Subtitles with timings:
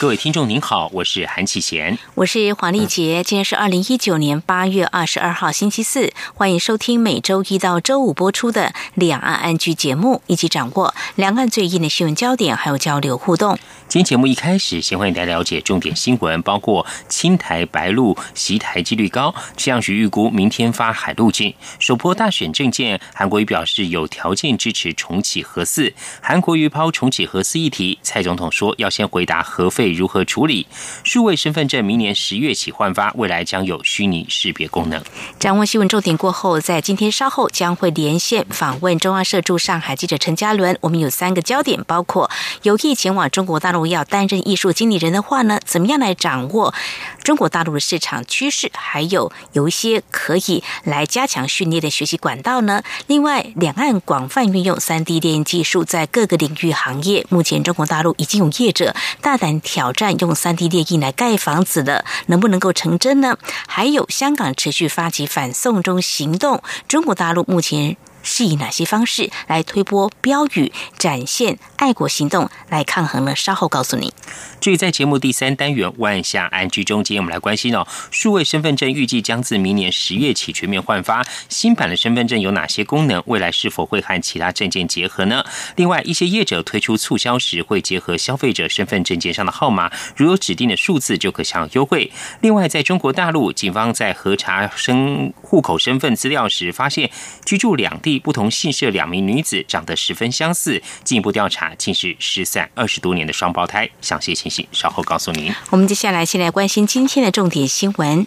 [0.00, 3.24] 各位听众您好，我是韩启贤，我是黄丽杰。
[3.24, 13.58] 今天是二零一九年八月二十二号星期四，欢迎收听每周一到周五播出的两岸安居节目，一起掌握两岸最硬的新闻焦点，还有交流互动。
[13.88, 21.52] 今天节目一开始，先欢迎大家了解重点新闻，包括青台白露袭台几率高，气象局预估明天发海陆警。
[21.80, 25.92] 首波大选政见，韩国瑜表示有条件支持重启核四。
[26.22, 30.66] 韩国瑜抛重启核四议题，蔡总统说要先回答核废如何处理。
[31.02, 35.02] 数位身份证明年十月起换发，未来将有虚拟识别功能。
[35.40, 40.78] 掌握新闻重点过后，在今天稍后将会连线访问中央社驻上海记者陈嘉伦。
[40.82, 42.30] 我们有三个焦点，包括
[42.62, 43.78] 有意前往中国大陆。
[43.88, 46.74] 要担任艺术经理人的话呢，怎么样来掌握
[47.22, 48.70] 中国大陆的市场趋势？
[48.74, 52.82] 还有有一些可以来加强训练的学习管道呢？
[53.06, 63.38] 另外，两岸广泛运用三 D 电影技术，在各个领域行业，目前中国大陆已经有业者大胆挑挑战用三 D 列印来盖房子的，能不能够成真呢？
[63.68, 67.96] 还有香港持续发起反送中行动，中国大陆目前。
[68.20, 73.34] 是以哪些方式来推波标语，展现爱国行动来抗衡呢？
[73.36, 74.12] 稍后告诉你。
[74.60, 83.22] 至于在节目第三单元万象安居中，今天我们来关心哦，数位身份证预计将自明年十月起全面换发，新版的身份证有哪些功能？
[83.26, 85.44] 未来是否会和其他证件结合呢？
[85.76, 92.10] 另外，一些业者推出促销时会结合消费者身份证件上的号码，如有指定的数字就可享有优惠。
[92.40, 97.10] 另外，在中国大陆，警方在核查身户口身份资料时，发现
[97.44, 98.18] 居住两地。
[98.18, 103.88] 不同姓氏两名女子长得十分相似，进一步调查竟是失散二十多年的双胞胎。
[104.00, 105.54] 详细情形稍后告诉您。
[105.70, 108.26] 我们接下来先来关心今天的重点新闻，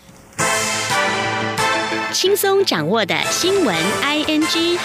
[2.14, 4.78] 轻松掌握的新闻 I N G。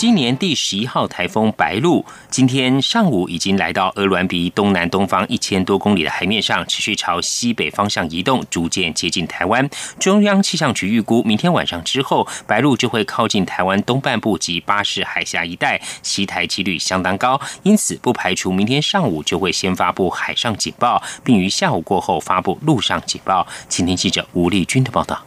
[0.00, 9.68] 今年第十一号台风白露，今天上午已经来到鹅銮鼻东南东方一千多公里的海面上，持续朝西北方向移动，逐渐接近台湾。
[9.98, 23.46] 中央气象局预估，明天晚上之后，白露就会靠近台湾东半部及巴士海峡一带，袭台几率相当高，因此不排除明天上午就会先发布海上警报，并于下午过后发布陆上警报。
[23.68, 25.22] 请听记者吴丽君的报道。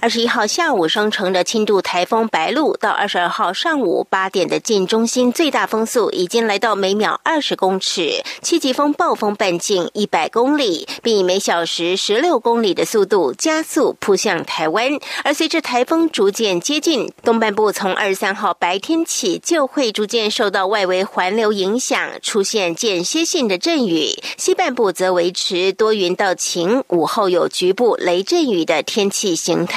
[0.00, 14.90] 二十一号下午生成的轻度台风白露，到二十二号上午八点的近中心最大风速已经来到每秒二十公尺，七级风暴风半径一百公里，并以每小时十六公里的速度加速扑向台湾。
[15.24, 29.66] 而随着台风逐渐接近，东半部从二十三号白天起就会逐渐受到外围环流影响，出现间歇性的阵雨；西半部则维持多云到晴，午后有局部雷阵雨的天气形。
[29.66, 29.71] 态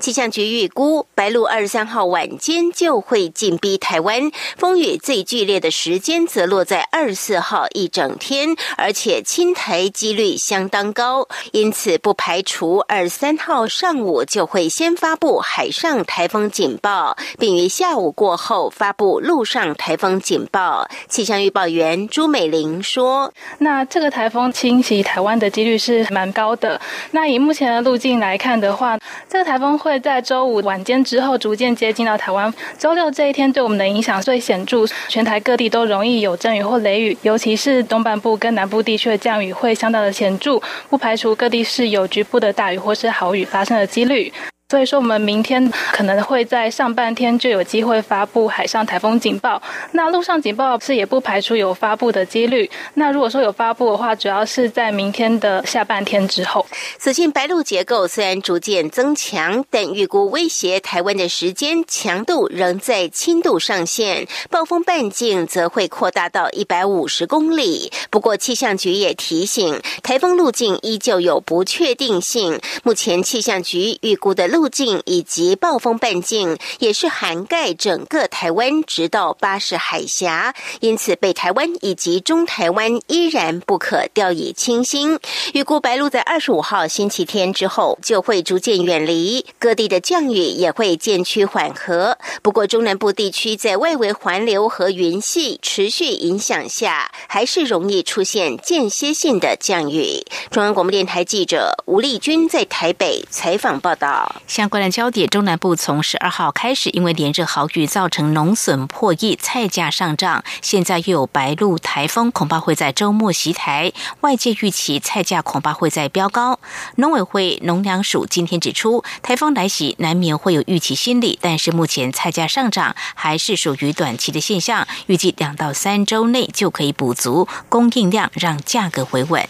[0.00, 20.88] 气象局预估，白露二十三号晚间就会进逼台湾，风雨最剧烈的时间则落在二十四号一整天，而且侵台几率相当高，因此不排除二十三号上午就会先发布海上台风警报，并于下午过后发布陆上台风警报。
[21.08, 26.80] 气象预报员朱美玲说：“那这个台风侵袭台湾的几率是蛮高的。
[27.12, 28.98] 那以目前的路径来看的话。”
[29.28, 40.58] 这个台风会在周五晚间之后逐渐接近到台湾，周六这一天对我们的影响最显著，全台各地都容易有阵雨或雷雨，尤其是东半部跟南部地区的降雨会相当的显著，
[40.88, 44.32] 不排除各地是有局部的大雨或是豪雨发生的几率。
[44.70, 49.62] 所以说，我们明天可能会在上半天就有机会发布海上台风警报。
[49.92, 52.70] 那陆上警报是也不排除有发布的几率。
[52.92, 56.66] 那如果说有发布的话，主要是在明天的下半天之后。
[56.98, 67.90] 此前白露结构虽然逐渐增强，但预估威胁台湾的时间强度仍在轻度上限，暴风半径则会扩大到一百五十公里。
[68.10, 72.60] 不过气象局也提醒，台风路径依旧有不确定性。
[72.82, 74.57] 目前气象局预估的路。
[74.58, 85.20] 路径以及暴风半径也是涵盖整个台湾，直到巴士海峡，因此北台湾以及中台湾依然不可掉以轻心。
[85.54, 92.18] 预估白露在二十五号星期天之后就会逐渐远离，各地的降雨也会渐趋缓和。
[92.42, 100.24] 不过中南部地区在外围环流和云系持续影响下，还是容易出现间歇性的降雨。
[100.50, 104.42] 中央广播电台记者吴丽君在台北采访报道。
[104.48, 110.42] 相关的焦点，中南部从十二号开始，因为连日豪雨造成农损破亿，菜价上涨。
[110.62, 113.92] 现在又有白露台风，恐怕会在周末袭台，
[114.22, 116.58] 外界预期菜价恐怕会再飙高。
[116.96, 129.46] 农委会农粮署今天指出，台风来袭难免会有预期心理，但是目前菜价上涨还是属于短期的现象，预计两到三周内就可以补足供应量，让价格回稳。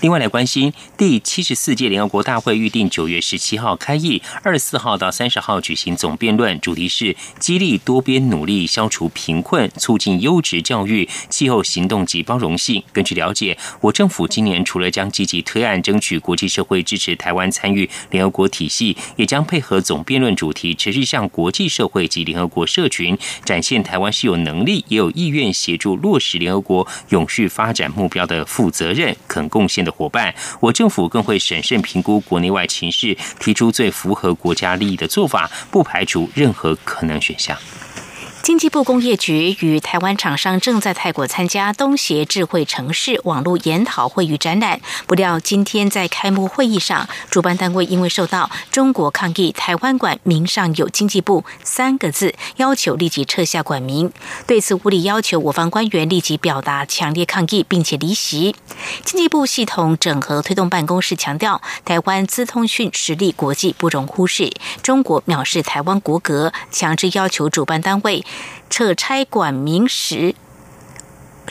[0.00, 12.84] 另外来关心，第七十四届联合国大会预定九月十七号开议，二十四号到三十号举行总辩论，主题是激励多边努力消除贫困、促进优质教育、气候行动及包容性。
[12.92, 29.87] 根据了解，我政府今年除了将积极推案争取国际社会支持台湾参与联合国体系，也将配合总辩论主题，持续向国际社会及联合国社群展现台湾是有能力也有意愿协助落实联合国永续发展目标的负责任、肯贡献。
[29.90, 37.56] 伙伴，我政府更会审慎评估国内外情势，提出最符合国家利益的做法，不排除任何可能选项。
[38.48, 44.80] 经济部工业局与台湾厂商正在泰国参加东协智慧城市网络研讨会与展览。
[45.06, 54.10] 不料今天在开幕会议上，主办单位因为受到中国抗议，台湾馆名上有“经济部”三个字，要求立即撤下馆名。
[54.46, 58.56] 对此，无理要求我方官员立即表达强烈抗议，并且离席。
[59.04, 64.50] 经济部系统整合推动办公室强调，台湾资通讯实力国际不容忽视。
[64.82, 68.24] 中国藐视台湾国格，强制要求主办单位。
[68.70, 70.34] 撤差管名时。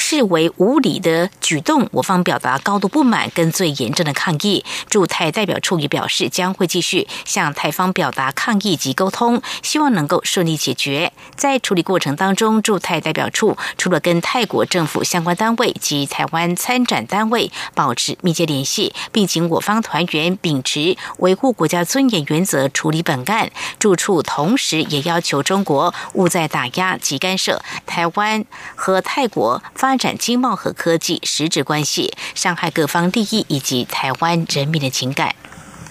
[0.09, 4.63] 视为无理的举动，我方表达高度不满跟最严正的抗议。
[4.89, 11.11] 驻泰代表处也表示，将会继续向台方表达抗议及沟通，希望能够顺利解决。
[11.35, 23.51] 在处理过程当中，驻泰代表处除了跟泰国政府相关单位及台湾参展单位保持密切联系，并请我方团员秉持维护国家尊严原则处理本案。
[23.77, 29.96] 驻处同时也要求中国勿再打压及干涉台湾和泰国发。
[29.97, 35.35] 展经贸和科技实质关系，伤害各方利益以及台湾人民的情感。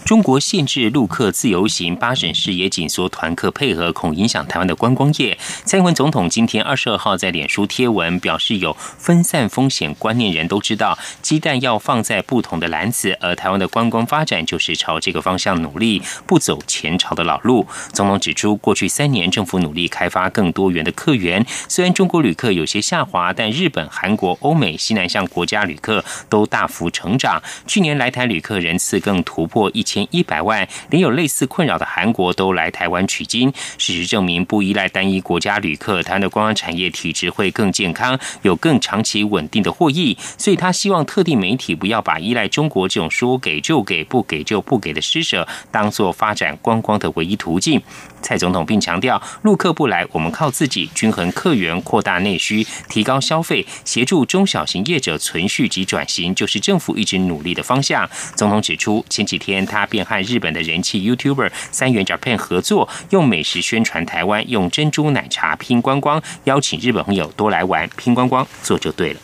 [0.06, 5.37] 中国限制陆客自由行，八省市也紧缩团客配合，恐影响台湾的观光业。
[5.64, 17.67] 蔡英文总统今天二十二号在脸书贴文表示，有分散风险观念人都知道，鸡蛋要放在不同的篮子，而台湾的观光发展就是朝这个方向努力，不走前朝的老路。
[17.93, 27.43] 总统指出，过去三年政府努力开发更多元的客源，虽然中国旅客有些下滑，但日本、韩国、欧美、西南向国家旅客都大幅成长。
[27.67, 29.96] 去年来台旅客人次更突破一千。
[29.97, 33.51] 千一百万，连有类似困扰的韩国都来台湾取经。
[33.79, 40.15] 事实证明，不依赖单一国家旅客，台湾的观光产业体质会更健康，有更长期稳定的获益。
[40.37, 47.81] 所以他希望特定媒体不要把依赖中国这种说给就给、不给就不给的施舍，当做发展观光的唯一途径。
[48.21, 58.07] 蔡总统并强调，陆客不来，我们靠自己，均衡客源，扩大内需，提高消费，协助中小型业者存续及转型，就是政府一直努力的方向。
[58.35, 59.86] 总统指出，前几天他。
[59.87, 69.21] 便和日本的人气 YouTuber 三元 Japan 合作，用美食宣传台湾，用珍珠奶茶拼观光，邀请日本朋友多来玩，拼观光做就对了。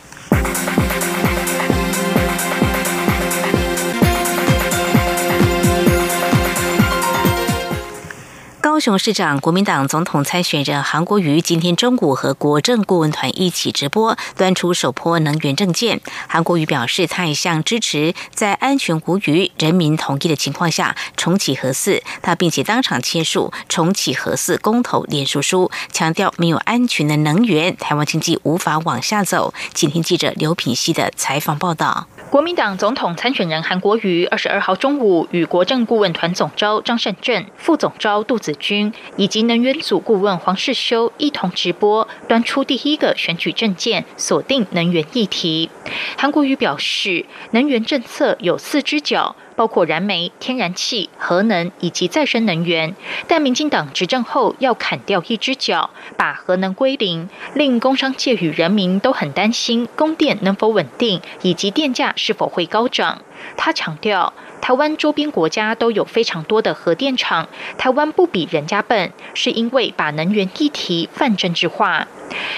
[8.73, 16.01] 高雄市长、国民党总统参选人韩国瑜今天中午和国政顾问团一起直播，端出首波能源政见。
[16.27, 22.01] 韩国瑜表示，他一向支持在安全无虞、人民同意的情况下重启核四。
[22.23, 29.53] 他并且当场签署重启核四公投联署书，强调没有安全的能源，台湾经济无法往下走。
[29.75, 32.07] 请听记者刘品熙的采访报道。
[32.29, 45.69] 国民党总统参选人韩国瑜二十二号中午与国政顾问团总召张善政、副总召杜子君以及能源组顾问黄世修一同直播，端出第一个选举政见，锁定能源议题。
[46.17, 49.35] 韩国瑜表示，能源政策有四只脚。
[49.55, 52.95] 包括燃煤、天然气、核能以及再生能源，
[53.27, 63.21] 但民进党执政后要砍掉一只脚，把核能归零，令工商界与人民都很担心供电能否稳定，以及电价是否会高涨。
[63.57, 64.33] 他强调。
[64.61, 72.07] 台湾周边国家都有非常多的核电厂，台湾不比人家笨，是因为把能源议题泛政治化。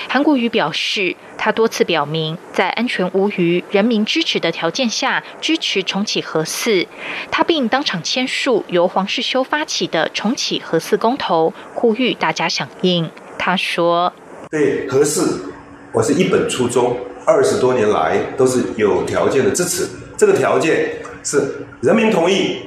[0.07, 6.85] 韩国瑜表示，他多次表明，在安全无虞、人民支持的条件下，支持重启核四。
[7.31, 13.09] 他并当场签署由黄世修发起的重启核四公投，呼吁大家响应。
[13.39, 14.13] 他说
[14.51, 15.51] ：“对核四，
[15.91, 19.89] 我是一本初衷，二十多年来都是有条件的支持。
[20.17, 20.89] 这个条件。”
[21.27, 21.43] 是
[21.81, 22.59] 人民同意、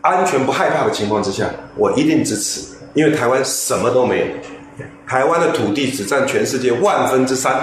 [0.00, 1.44] 安全不害怕的情况之下，
[1.76, 2.62] 我一定支持，
[2.94, 4.26] 因为台湾什么都没有，
[5.06, 7.54] 台湾的土地只占全世界万分之三，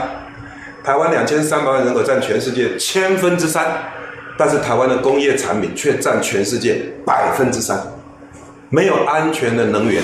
[0.84, 3.65] 台湾两千三百万人口占全世界千分之三，
[4.38, 7.81] 但是台湾的工业产品却占全世界百分之三，
[8.69, 10.03] 没有安全的能源，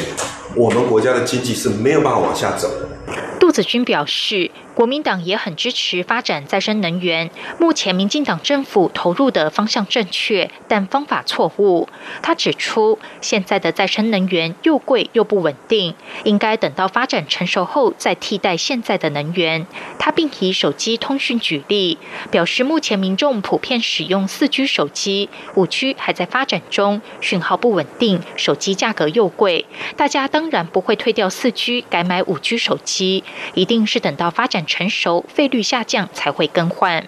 [0.56, 3.14] 我们国家的经济是没有办法往下走的。
[3.40, 4.50] 杜子君表示。
[4.76, 7.30] 国民党也很支持发展再生能源。
[7.60, 11.88] 目前民进党政府投入的方向正确，但方法错误。
[12.24, 19.68] 他指出，现在的再生能源又贵又不稳定，应该等到发展成熟后再替代现在的能源。
[20.00, 22.00] 他并以手机通讯举例，
[22.32, 29.66] 表示目前民众普遍使用四 G 手机，五 G 还在发展中，讯号不稳定，手机价格又贵，
[29.96, 34.63] 大家当然不会退掉四 G 改买五 G 手机，一定是等到发展。
[34.66, 37.08] 成熟，费率下降才会更换。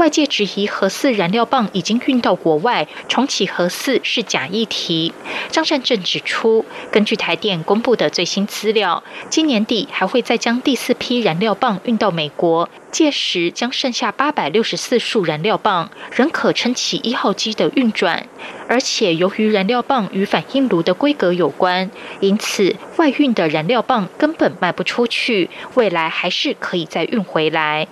[0.00, 5.12] 外界质疑核四燃料棒已经运到国外，重启核四是假议题。
[5.50, 18.26] 张善政指出，根据台电公布的最新资料，今年底还会再将第四批燃料棒运到美国，届时将剩下八百六十四束燃料棒，仍可撑起一号机的运转。
[18.68, 21.90] 而且由于燃料棒与反应炉的规格有关，
[22.20, 27.86] 因此外运的燃料棒根本卖不出去，未来还是可以再运回来。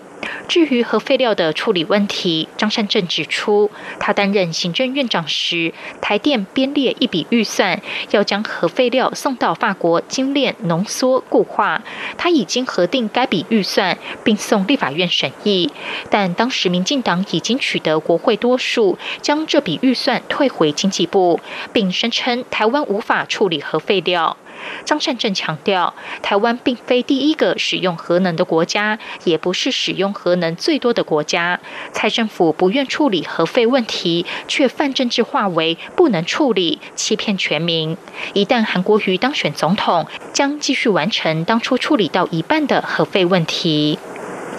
[0.48, 3.70] 至于核废料的处理问题，张善政指出，
[4.00, 11.82] 他担任行政院长时，台电编列一笔预算，要将核废料送到法国精炼、浓缩、固化。
[12.16, 15.70] 他已经核定该笔预算，并送立法院审议，
[16.10, 21.38] 但当时民进党已经取得国会多数，将这笔预算退回经济部，
[21.72, 24.36] 并声称台湾无法处理核废料。
[24.84, 31.60] 张善政强调，台湾并非第一个使用核能的国家，也不是使用核能最多的国家。
[31.92, 37.96] 蔡政府不愿处理核废问题，却泛政治化为不能处理，欺骗全民。
[38.34, 43.98] 一旦韩国瑜当选总统，将继续完成当初处理到一半的核废问题。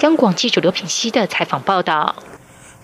[0.02, 2.16] 央广记者刘品熙的采访报道。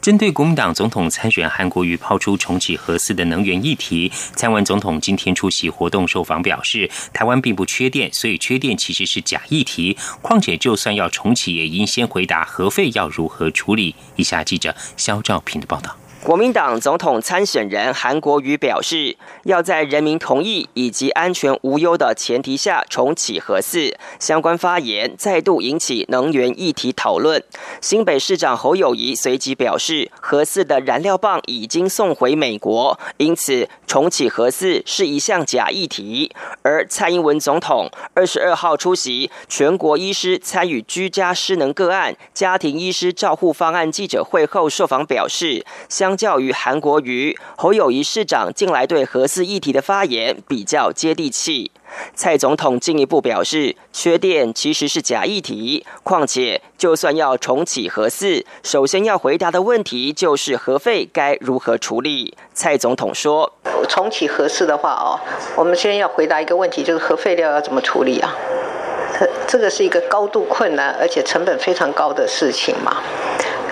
[0.06, 9.98] 针对国民党总统参选韩国瑜抛出重启核四的能源议题，蔡文总统今天出席活动受访表示，台湾并不缺电，所以缺电其实是假议题。
[10.22, 13.96] 况且就算要重启，也应先回答核废要如何处理。
[14.16, 15.98] 以下记者肖兆平的报道。
[16.26, 23.96] 国民党总统参选人韩国瑜表示，要在人民同意以及安全无忧的前提下重启核四。
[24.18, 27.44] 相关发言再度引起能源议题讨论。
[27.80, 36.32] 新北市长侯友谊随即表示，核四的燃料棒已经送回美国，因此重启核四是一项假议题。
[36.64, 46.15] 而蔡英文总统二十二号出席全国医师参与居家失能个案家庭医师照护方案记者会后受访表示，相。
[46.16, 51.72] 较于韩国瑜、侯友谊市长近来对核四议题的发言比较接地气，
[52.16, 55.86] 蔡总统进一步表示，缺电其实是假议题。
[56.04, 62.36] 况且，就算要重启核四，首先要回答的问题就是核废该如何处理。
[62.54, 63.52] 蔡总统说
[63.90, 65.20] ：“重启核四的话，哦，
[65.56, 68.34] 我们先要回答一个问题，就是核废料要怎么处理啊？
[69.48, 73.02] 这个是一个高度困难而且成本非常高的事情嘛。”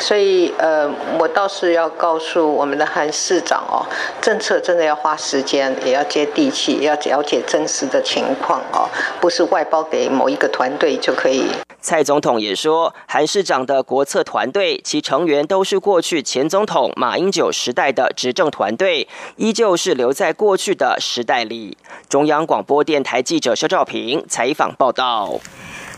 [0.03, 0.85] 所以，呃，
[1.17, 3.87] 我倒是要告诉我们的韩市长哦，
[4.21, 8.89] 政策真的要花时间，也要接地气，要了解真实的情况哦，
[9.21, 11.45] 不是外包给某一个团队就可以。
[11.79, 19.07] 蔡总统也说，韩市长的国策团队，其成员都是过去前总统马英九时代的执政团队，
[19.37, 21.77] 依旧是留在过去的时代里。
[22.09, 25.39] 中央广播电台记者肖照平采访报道。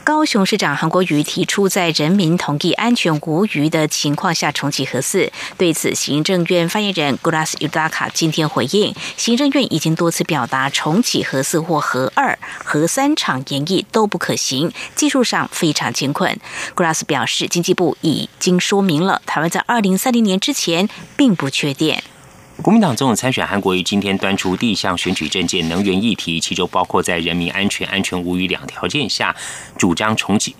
[0.05, 5.31] 高雄市长韩国瑜提出，在人民同意、安全无虞的情况下重启核四。
[5.57, 16.39] 对此，行政院发言人 Gulas Udaka 今天回应，行政院已经多次表达，重启核四或核二、核三厂研议都不可行，技术上非常艰困。
[16.75, 22.03] Gulas 表示，经济部已经说明了，台湾在二零三零年之前并不缺电。
[22.61, 29.35] 国民党总统参选韩国瑜今天端出第一项选举政见，能源议题，其中包括在人民安全、安全无虞两条件下，
[29.77, 30.55] 主张重启。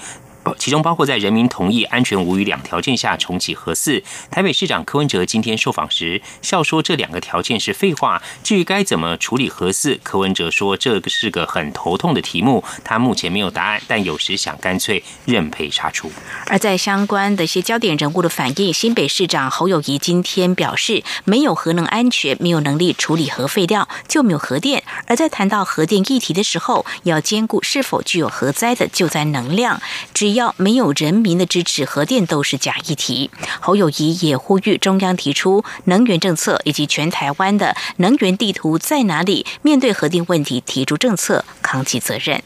[0.57, 4.03] 其中包括在人民同意、安全无虞两条件下重启核四。
[4.29, 8.21] 台北市长柯文哲今天受访时笑说，这两个条件是废话。
[8.43, 16.11] 至于该怎么处理核四，柯文哲说这个是个很头痛的题目，他目前没有答案，但有时想干脆认赔杀出。
[16.47, 24.83] 而在相关的一些焦点人物的反应，新北市长侯友谊今天表示，没有核能安全，没有能力处理核废料，就没有核电。
[25.07, 29.81] 而在谈到核电议题的时候，要兼顾是否具有核灾的救灾能量。
[30.13, 33.31] 至于要没有人民的支持，核电都是假议题。
[33.59, 42.43] 侯友谊也呼吁中央提出能源政策以及全台湾的能源地图在哪里，面对核电问题提出政策，扛起责任。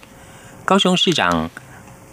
[0.63, 1.51] 高雄市长。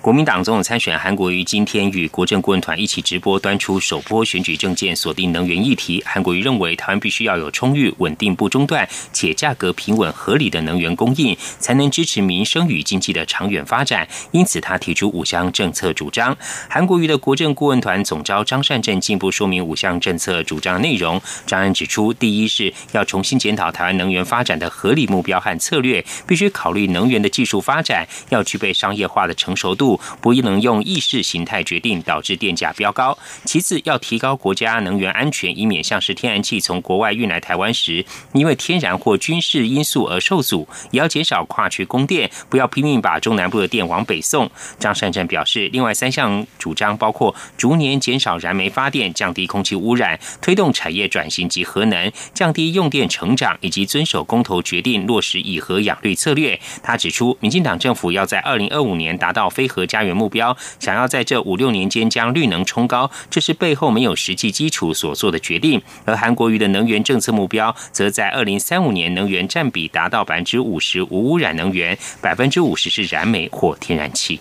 [0.06, 6.00] 国民党总统参选韩国瑜今天与国政顾问团一起直播，端出首波选举政见，锁定能源议题。
[6.06, 14.06] 韩国瑜认为，台湾必须要有充裕、稳定、不中断且价格平稳、合理的能源供应，才能支持民生与经济的长远发展。
[14.30, 16.36] 因此，他提出五项政策主张。
[16.70, 21.20] 韩国瑜的国政顾问团总召张善政进一步说明五项政策主张内容。
[21.46, 29.95] 张安指出，第一是要重新检讨台湾能源发展的合理目标和策略，必须考虑能源的技术发展要具备商业化的成熟度。
[30.20, 33.16] 不宜能用意识形态决定，导致电价飙高。
[33.44, 40.68] 其次，要提高国家能源安全，以免像是天然气从国外运来台湾时，因为天然或军事因素而受阻。
[40.90, 44.50] 也要减少跨区供电，不要拼命把中南部的电往北送。
[44.78, 56.60] 张善政表示，另外三项主张包括逐年减少燃煤发电，降低空气污染，推动产业转型及核能，降低用电成长，以及遵守公投决定，落实以核养绿策略。
[56.82, 59.85] 他指出，民进党政府要在二零二五年达到非核。
[59.86, 65.80] 家园目标，想要在这五六年间将绿能冲高，这是背后没有实际基础所做的决定。
[66.04, 74.40] 而韩国瑜的能源政策目标，则在二零三五年能源占比达到百分之五十无污染能源，百分之五十是燃煤或天然气。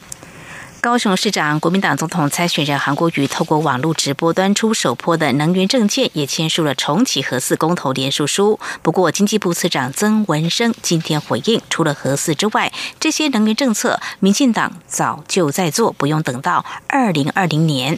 [0.86, 8.60] 高雄市长、国民党总统参选人韩国瑜透过网络直播端出首波的能源政见，也签署了重启核四公投联署书。
[8.84, 17.98] 不过，经济部次长曾文生今天回应，除了核四之外，这些能源政策，民进党早就在做，不用等到二零二零年。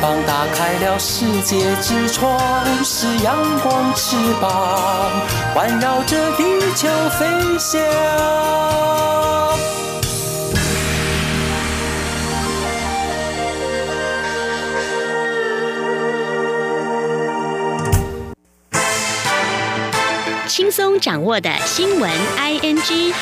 [0.00, 2.38] 膀打开了世界之窗
[2.84, 5.10] 是阳光翅膀，
[5.54, 6.42] 环绕着地
[6.74, 7.26] 球飞
[7.58, 7.80] 翔。
[20.46, 23.12] 轻松掌握的新闻 I N G。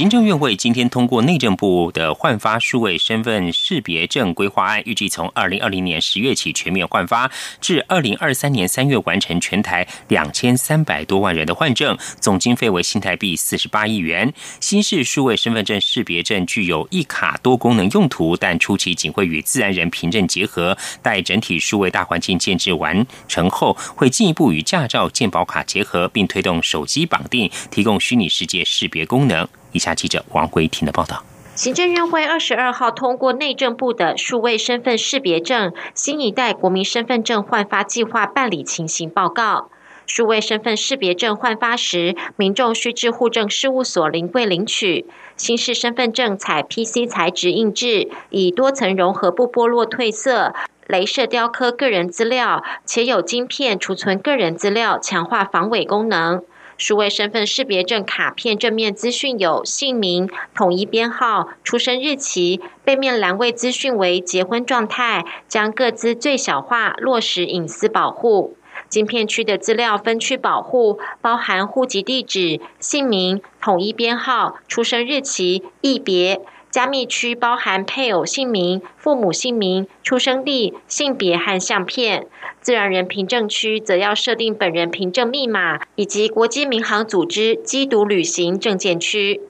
[0.00, 14.32] 行政院会今天通过内政部的换发数位身份识别证规划案，预计从二零二零年十月起全面换发，至二零二三年三月完成全台两千三百多万人的换证，总经费为新台币四十八亿元。
[14.58, 29.46] 新式数位身份证识别证具有一卡多功能用途，但初期仅会与自然人凭证结合，待整体数位大环境建制完成后，会进一步与驾照、健保卡结合，并推动手机绑定，提供虚拟世界识别功能。
[29.72, 31.22] 以下记者王慧婷的报道：
[31.54, 39.70] 行政院会二十二号通过内政部的数位身份识别证新一代国民身份证换发计划办理情形报告。
[40.06, 45.06] 数位身份识别证换发时，民众需至户政事务所临柜领取。
[45.36, 50.52] 新式身份证采 PC 材质印制，以多层融合不剥落褪色、
[50.88, 56.42] 镭射雕刻个人资料，且有晶片储存个人资料，强化防伪功能。
[56.80, 68.56] 数位身份识别证卡片正面资讯有姓名、统一编号、出生日期，背面栏位资讯为结婚状态，将各自最小化，落实隐私保护。
[68.88, 76.40] 晶片区的资料分区保护，包含户籍地址、姓名、统一编号、出生日期、异别。
[76.70, 82.26] 加密区包含配偶姓名、父母姓名、出生地、性别和相片；
[82.60, 89.40] 自然人凭证区则要设定本人凭证密码以及国际民航组织机读旅行证件区。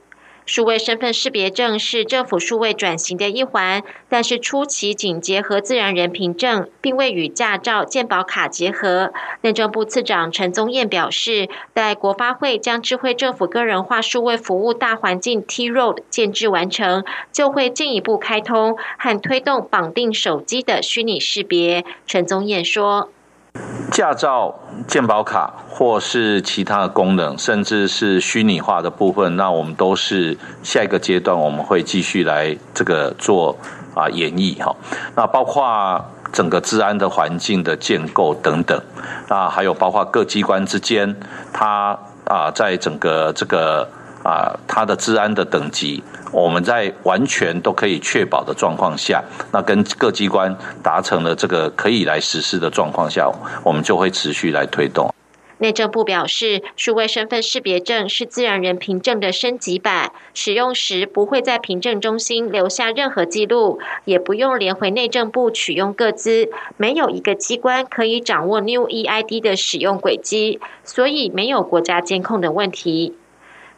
[0.46, 9.12] 数位身份识别证是政府数位转型的一环，但是初期仅结合自然人凭证，并未与驾照、健保卡结合。
[9.42, 21.84] 内政部次长陈宗彦表示，待国发会将智慧政府个人化数位服务大环境 T Road 建制完成，就会进一步开通和推动绑定手机的虚拟识别。
[22.06, 23.10] 陈宗彦说。
[23.90, 24.54] 驾照、
[24.86, 33.56] 健保卡或是其他的功能，甚至是虚拟化的部分，那我们都是下一个阶段我们会继续来这个做
[33.94, 34.74] 啊演绎哈。
[35.16, 38.80] 那包括整个治安的环境的建构等等，
[39.28, 41.16] 那还有包括各机关之间，
[41.52, 43.88] 它啊在整个这个
[44.22, 46.02] 啊它的治安的等级。
[46.32, 53.28] 我们在完全都可以确保的状况下，那跟各机关达成了这个可以来实施的状况下，
[53.64, 55.12] 我们就会持续来推动。
[55.58, 73.16] 内政部表示，数位身份识别证是自然人凭证的升级版，使用时不会在凭证中心留下任何记录，也不用连回内政部取用各资，没有一个机关可以掌握 New EID 的使用轨迹，所以没有国家监控的问题。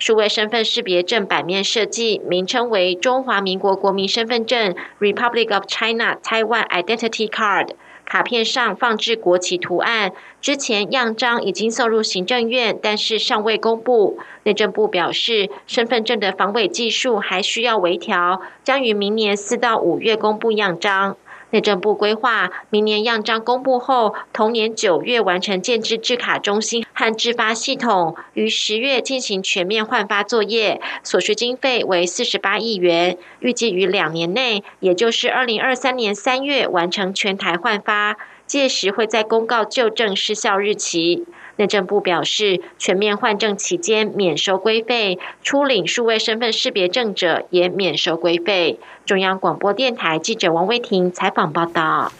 [0.04, 7.68] 数位身份识别证版面设计名称为“中华民国国民身份证 ”（Republic of China Taiwan Identity Card），
[8.04, 10.10] 卡片上放置国旗图案。
[10.40, 14.18] 之前样章已经送入行政院，但是尚未公布。
[14.42, 21.16] 内政部表示，身份证的防伪技术还需要微调，将于明年四到五月公布样章。
[21.52, 41.26] 内政部规划，明年样章公布后，同年九月完成建制制卡中心和制发系统，于十月进行全面换发作业，所需经费为四十八亿元，预计于两年内，也就是二零二三年三月完成全台换发，届时会在公告旧证失效日期。
[41.62, 48.80] 内政部表示，全面换证期间免收规费，初领数位身份识别证者也免收规费。
[49.06, 52.10] 中央广播电台记者王威婷采访报道。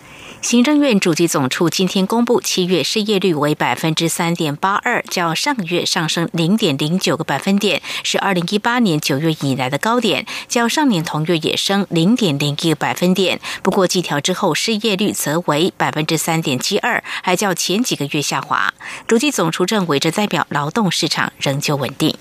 [0.43, 13.41] 行政院主计总处今天公布，七月失业率为百分之三点八二，较上个月上升零点零九个百分点，是二零一八年九月以来的高点，较上年同月也升零点零一个百分点。
[13.63, 18.75] 不过，计调之后失业率则为百分之三点七二，还较前几个月下滑。
[19.07, 22.17] 主计总处认为，这代表劳动市场仍旧稳定。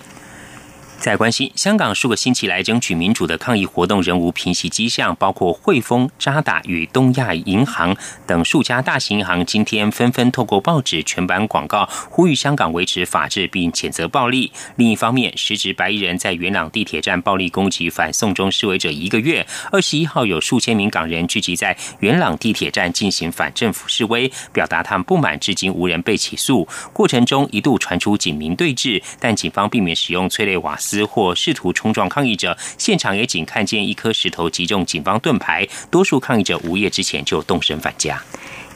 [1.02, 14.52] 在关心香港数个星期来争取民主的抗议活动仍无平息迹象，包括汇丰、渣打与东亚银行等数家大型银行今天纷纷透过报纸全版广告，呼吁香港维持法治并谴责暴力。
[14.76, 26.68] 另一方面，时值白衣人在元朗地铁站暴力攻击反送中示威者一个月，二十一号有数千名港人聚集在元朗地铁站进行反政府示威，表达他们不满，至今无人被起诉。
[26.94, 30.91] 过程中一度传出警民对峙，但警方避免使用催泪瓦斯。
[31.06, 35.68] 或试图冲撞抗议者，现场也仅看见一颗石头击中警方盾牌。
[35.90, 38.22] 多数抗议者午夜之前就动身返家。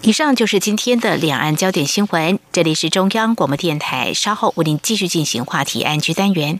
[0.01, 2.38] 以上就是今天的两岸焦点新闻。
[2.51, 6.60] 这里是中央广播电台，稍后为您继续进行话题安居单元。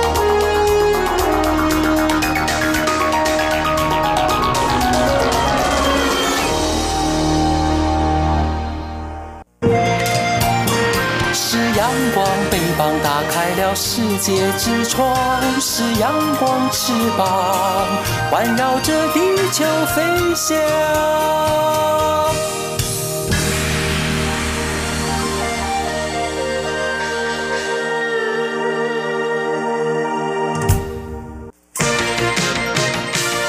[13.03, 15.15] 打开了世界之窗，
[15.59, 17.87] 是阳光翅膀，
[18.29, 19.19] 环绕着地
[19.51, 20.01] 球飞
[20.35, 20.57] 翔。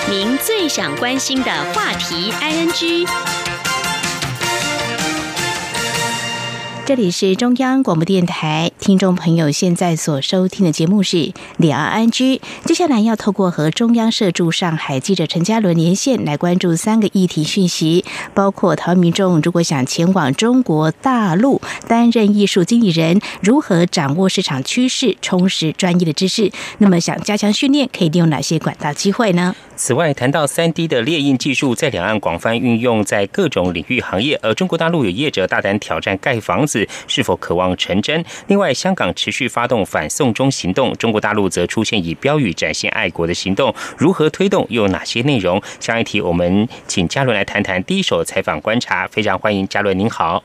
[0.09, 3.07] 您最想关心的话题，ING。
[6.85, 11.17] 这里是中央广播电台，听众朋友现在所收听的节目是
[11.57, 12.37] 《两岸安居》。
[12.65, 26.51] 接下来要透过和中央社驻上海记者陈嘉伦连线，来关注三个议题讯息，包括台湾民众如果想前往中国大陆担任艺术经理人，如何掌握市场趋势，充实专业的知识？
[26.79, 29.55] 那么想加强训练，可以利用哪些管道机会呢？
[29.77, 36.72] 此外，谈到三 D 的列印技术在两岸广泛运用在各种领域行业，而中国大陆有业者大胆挑战盖房子，
[37.07, 38.25] 是否渴望成真？
[38.47, 44.67] 另外，香港持续发动反送中行动，中国大陆则出现以标语展现爱国的行动，如何推动？
[44.69, 45.63] 又有哪些内容？
[45.81, 49.07] 下一题，我们请嘉伦来谈谈第一手采访观察。
[49.07, 50.43] 非常欢迎嘉伦，您好。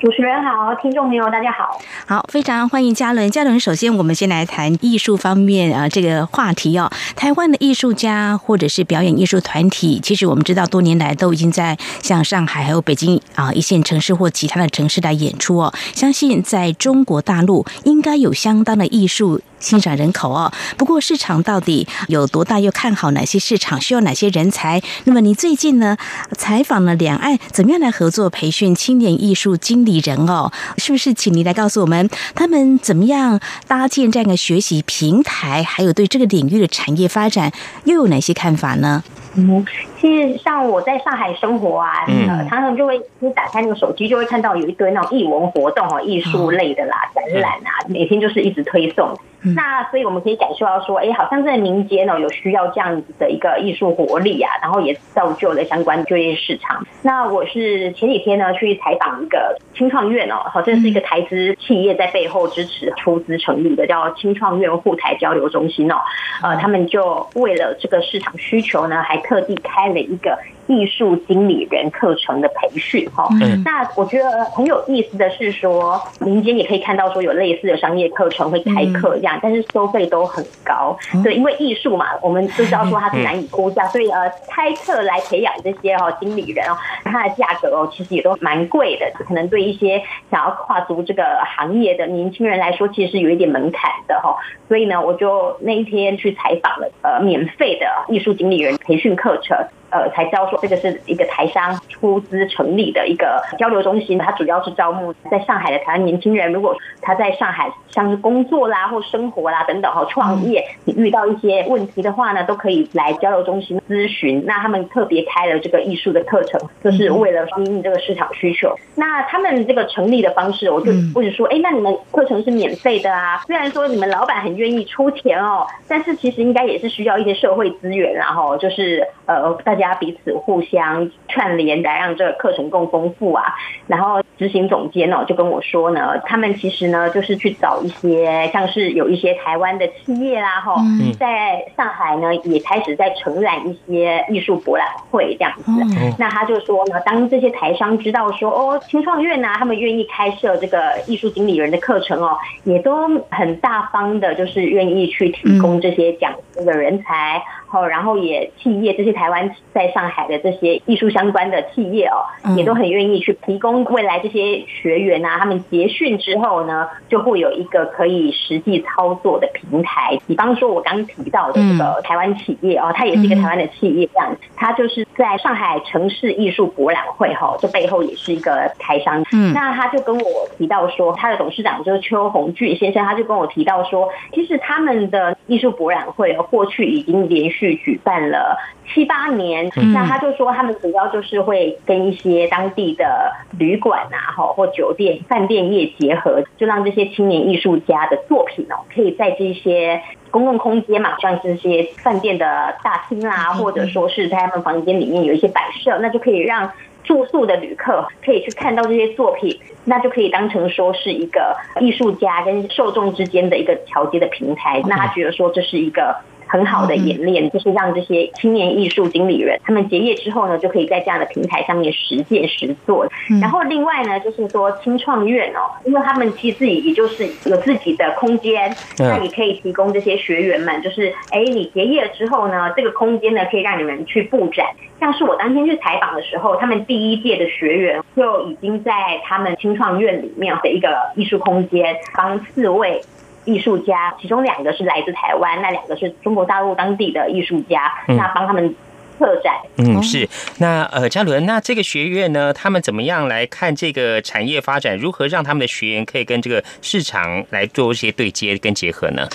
[0.00, 3.28] 主持人好，听众朋友大家好，好，非常欢迎嘉伦。
[3.32, 6.88] 嘉伦，首先我们先来谈艺术方面啊这个话题哦。
[7.16, 15.74] 台湾的艺术家或者是表演艺术团体，其实我们知道多年来都已经在像上海还有北京啊一线城市或其他的城市来演出哦。
[15.92, 19.40] 相信在中国大陆应该有相当的艺术。
[19.60, 22.58] 欣赏人口哦，不过市场到底有多大？
[22.58, 23.80] 又看好哪些市场？
[23.80, 24.82] 需要哪些人才？
[25.04, 25.96] 那么你最近呢
[26.36, 30.52] 采访了两岸怎么样来合作培训青年艺术经理人哦？
[30.76, 35.62] 是不是请你来告诉我们他们怎么样搭建这样的学习平台？
[35.62, 37.52] 还有对这个领域的产业发展
[37.84, 39.04] 又有哪些看法呢？
[39.36, 39.64] 嗯，
[39.98, 49.16] 其实像我在上海生活啊，呃，常常就会一打开那个手机，就会看到有一堆那种艺文活动哦，艺术类的啦，展览啊，每天就是一直推送。
[49.54, 56.84] 那所以我们可以感受到说，哎，好像在民间哦有需要这样子的一个艺术活力啊，然后也造就了相关就业市场。
[57.02, 65.94] 那我是前几天呢去采访一个青创院哦，好，像是一个台资企业在背后支持出资成立的，叫青创院沪台交流中心哦。
[66.42, 70.38] 呃，他们就为了这个市场需求呢，还特地开了一个。
[70.70, 73.26] 艺术经理人课程的培训，哈，
[73.64, 91.24] 那我觉得很有意思的是说，民间也可以看到说有类似的商业课程会开课这样，但是收费都很高，对，因为艺术嘛，我们都知道说它是难以估价，所以呃，开课来培养这些哦经理人哦，它的价格哦其实也都蛮贵的，可能对一些想要跨足这个
[91.56, 94.36] 行业的年轻人来说，其实是有一点门槛的哈，
[94.68, 99.56] 所以呢，我就那一天去采访了呃免费的艺术经理人培训课程。
[99.90, 106.52] 呃，才知道说这个是一个台商出资成立的一个交流中心，它主要是招募在上海的台湾年轻人。
[106.52, 114.44] 如果他在上海像是工作啦或生活啦等等哈，创业你遇到一些问题的话呢，都可以来交流中心咨询。
[114.44, 118.74] 那他们特别开了这个艺术的课程，就是为了吸引这个市场需求。
[118.94, 123.42] 那他们这个成立的方式，我就或者说，哎，那你们课程是免费的啊？
[123.46, 129.77] 虽然说你们老板很愿意出钱哦，但是其实应该也是需要一些社会资源，然后就是呃大。
[129.78, 133.44] 家彼此互相串联，来让这个课程更丰富啊。
[133.86, 140.76] 然后执行总监呢就跟我说呢，他们其实呢就是去找一些像是有一些台湾的企业啦，哈，
[141.18, 145.70] 在上海呢也开始在承揽一些艺术博览会这样子。
[146.18, 157.42] 那他就说呢，当这些台商知道说哦，青创院呢他们愿意开设这个艺术经理人的课程哦，也都很大方的，就是愿意去提供这些讲师的人才。
[157.70, 162.24] 好，然后也企业这些台湾在上海的这些艺术相关的企业哦，
[162.56, 170.18] 也都很愿意去提供未来这些学员啊，他们结训之后呢，就会有一个可以实际操作的平台。
[170.26, 179.22] 比方说，我刚提到的这个台湾企业哦，它也是一个台湾的企业，这样，它就是在上海城市艺术博览会哈，这背后也是一个台商。
[179.32, 187.57] 嗯，那他就跟我提到说，他的董事长就是邱红俊先生，他就跟我提到说，其实他们的艺术博览会过去已经连续。
[187.58, 206.70] 去举办了七八年，那他就说他们主要就是会跟一些当地的旅馆啊，哈或酒店、饭店业结合，就让这些青年艺术家的作品哦，可以在这些公共空间嘛，像这些饭店的大厅啊，或者说是在他们房间里面有一些摆设，那就可以让
[207.02, 214.80] 住宿的旅客可以去看到这些作品，那就可以当成说是一个艺术家跟受众之间的一个桥接的平台。
[214.86, 216.16] 那他觉得说这是一个。
[216.48, 223.06] 很好的演练，就是让这些青年艺术经理人，他们结业之后呢，就可以在这样的平台上面实践实做。
[223.40, 234.66] 然后另外呢，就是说青创院哦，因为他们其实自己也就是有自己的空间，那你可以提供这些学员们，就是哎，你结业了之后呢，这个空间呢可以让你们去布展。
[235.00, 238.92] 像是我当天去采访的时候，他们第一届的学员就已经在
[239.24, 243.00] 他们青创院里面的一个艺术空间帮四位。
[243.48, 248.74] 艺术家，其中两个是来自台湾，那两个是中国大陆当地的艺术家，那帮他们
[249.18, 249.54] 策展。
[249.78, 250.28] 嗯，是。
[250.58, 254.98] 那呃，嘉伦，那这个学院呢，他们怎么样来看这个产业发展？
[254.98, 259.26] 如何让他们的学员可以跟这个市场来做一些对接跟结合呢？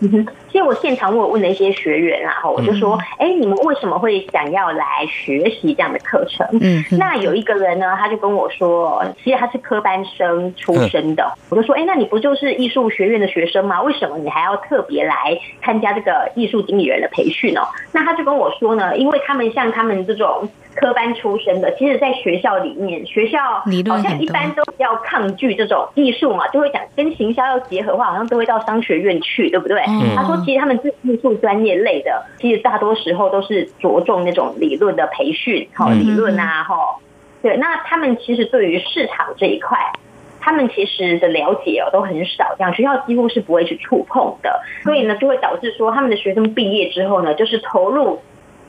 [0.00, 6.46] 嗯哼，其实我现场我问了一些学员啊，哈，我就说，哎，你们为什么会想要来学习这样的课程？
[6.60, 11.30] 嗯，那有一个人呢，他就跟我说，其实他是科班生出身的。
[11.50, 13.82] 我就说，哎，那你不就是艺术学院的学生吗？
[13.82, 17.62] 为什么你还要特别来参加这个艺术经理人的培训哦？
[17.92, 20.48] 那他就跟我说呢，因为他们像他们这种。
[20.74, 23.38] 科班出身的，其实，在学校里面，学校
[23.88, 29.82] 好像一般都比较抗拒这种艺术嘛，就会讲跟行销要结合的话，好像都会到商学院去，对不对？
[30.14, 36.76] 他说，其实他们是艺术专业类的，其实大多时候都是着重那种理论的培训，好理论啊，哈，
[37.42, 37.56] 对。
[37.56, 39.76] 那他们其实对于市场这一块，
[40.40, 48.20] 他们其实的了解哦都很少，这样学校几乎是不会去触碰的，所以呢，就会导致说他们的学生毕业之后呢，就是投入。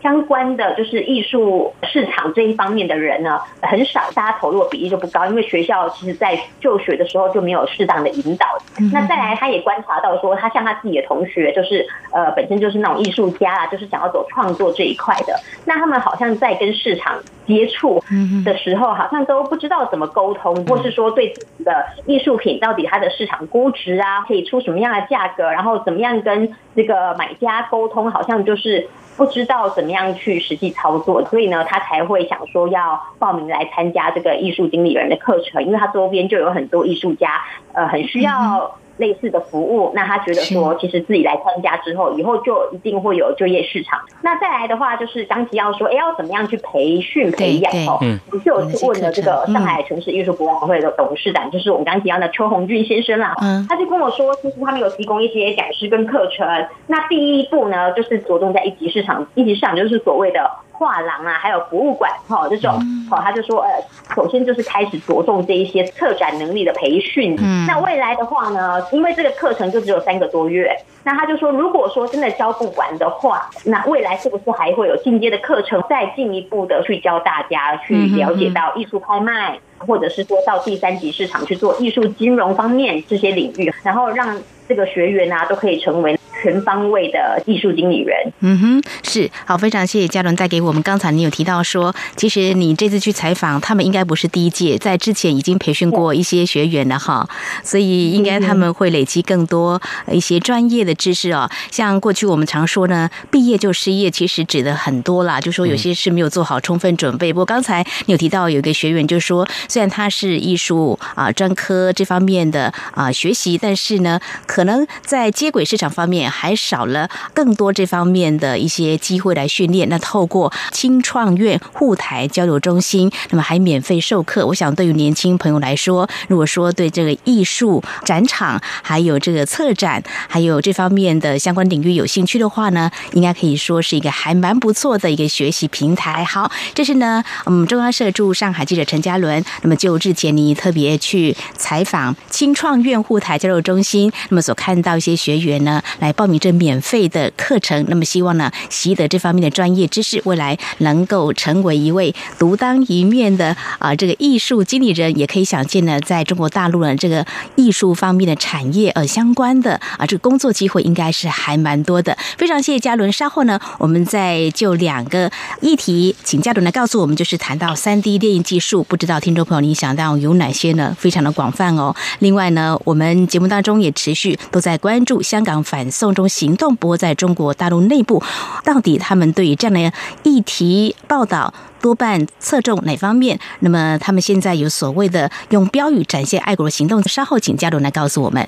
[0.02, 8.46] 相关的就是艺术市场这一方面的人呢，很少，大家投入的比例就不高，因为学校其实在就学的时候就没有适当的引导。
[8.92, 17.20] 那再来，他也观察到说，他像他自己的同学，就是呃，本身就是那种艺术家啊，就是想要走创作这一块的，那他们好像在跟市场
[17.54, 18.04] 接触
[18.46, 28.88] 的时候，好像都不知道怎么沟通，或是说对自己的艺术品到底它的市场估值啊，可以出什么样的价格，然后怎么样跟这个买家沟通，好像就是。
[29.18, 38.78] 不知道怎么样去实际操作，所以呢，他才会想说要报名来参加这个艺术经理人的课程，因为他周边就有很多艺术家，呃，很需要。
[39.02, 44.00] 类似的服务，那他觉得说，其实自己来参加之后，以后就一定会有就业市场。
[44.22, 48.00] 那再来的话，就是张琪要说，哎，要怎么样去培训培养哦？
[48.32, 53.36] 我就有去问了这个上海城市艺术博览会的董事长，就是我们刚提到的邱红俊先生啦。
[53.42, 56.48] 嗯，他就跟我说，其实他们有提供一些讲师跟课程。
[56.86, 60.50] 那第一步呢，就是着重在一级市场，一级市场就是所谓的。
[60.82, 62.74] 画廊啊，还有博物馆哈，这种
[63.12, 63.70] 哦，他就说，呃，
[64.16, 67.38] 首先就是开始着重这一些策展能力的培训。
[67.40, 84.36] 嗯，那未来的话呢，因为这个课程就只有三个多月，那他就说，如果说真的教不完的话，那未来是不是还会有进阶的课程，再进一步的去教大家去了解到艺术拍卖，或者是说到第三级市场去做艺术金融方面这些领域，然后让
[84.68, 86.18] 这个学员啊都可以成为。
[86.42, 90.82] 全方位的艺术经理人，嗯哼，是好，非常谢谢嘉伦带给我们。
[90.82, 97.30] 刚才你有提到说，其实你这次去采访，他们应该不是第一届，在之前已经培训过一些学员了哈，
[97.64, 99.80] 所以应该他们会累积更多
[100.12, 101.48] 一些专业的知识哦。
[101.70, 107.32] 像过去我们常说呢，毕业就失业，其实指的很多啦，就说有些是没有做好充分准备。
[107.32, 116.31] 不过刚才你有提到有一个学员，就说虽然他是艺术啊专科这方面的啊学习，但是呢，可能在接轨市场方面。
[116.32, 119.90] 还少了更多这方面的一些机会来训练。
[119.90, 124.48] 那透过青创院护台交流中心，那么还免费授课。
[124.48, 136.24] 我想对于年轻朋友来说，如果说对这个艺术展场、还有这个策展、还有这方面的相关领域有兴趣的话呢，应该可以说是一个还蛮不错的一个学习平台。
[136.24, 139.44] 好，这是呢，嗯，中央社驻上海记者陈嘉伦。
[139.64, 146.14] 那么就之前你特别去采访青创院护台交流中心，那么所看到一些学员呢，来。
[146.22, 162.16] 报名这免费的课程，那么希望呢习得这方面的专业知识，未来能够成为一位独当一面的啊这个艺术经理人，也可以想见呢，在中国大陆呢这个艺术方面的产业呃相关的啊这个工作机会应该是还蛮多的。
[162.38, 170.96] 非常谢谢嘉伦，稍后呢我们再就两个议题，请嘉伦来告诉我们，就是谈到三 D 电影技术，不知道听众朋友你想到有哪些呢？
[171.00, 171.96] 非常的广泛哦。
[172.20, 176.11] 另外呢，我们节目当中也持续都在关注香港反送。
[176.14, 178.22] 中行动，不过在中国大陆内部，
[178.64, 179.94] 到底他们对于这样的
[180.24, 183.40] 议题报道多半侧重哪方面？
[183.60, 188.48] 那么他们现在有所谓的用标语展现爱国的行动，稍后请嘉伦来告诉我们。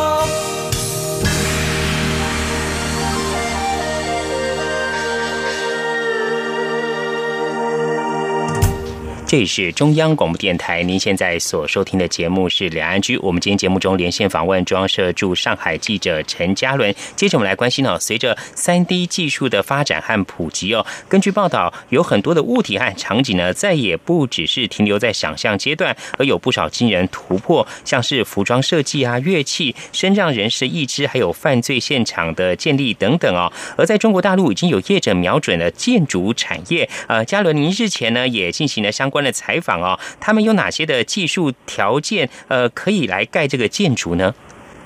[9.31, 13.17] 这里是中央广播电台，您现在所收听的节目是两岸居。
[13.19, 16.93] 我们今天节目中连线访问中央社驻上海记者陈嘉伦。
[17.15, 33.49] 接着我们来关心哦，随着三 D 技术的发展和普及哦，根据报道，有很多的物体和场景呢，再也不只是停留在想象阶段，而有不少惊人突破，像是服装设计啊、乐器、身障人士义肢，还有犯罪现场的建立等等哦。
[33.77, 36.89] 而在中国大陆，已经有业者瞄准了建筑产业。
[37.07, 39.20] 呃，嘉伦，您日前呢也进行了相关。
[39.23, 42.29] 的采访哦，他们有哪些的技术条件？
[42.47, 44.33] 呃，可以来盖这个建筑呢？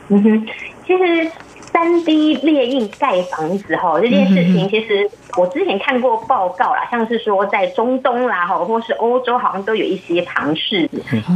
[0.10, 0.48] 嗯哼，
[0.86, 1.32] 其实
[1.72, 5.10] 三 D 列印盖房子哈，这件事情其实。
[5.38, 10.90] 我之前看过报告啦，像是说在中东啦，哈，或是欧洲，好像都有一些尝试。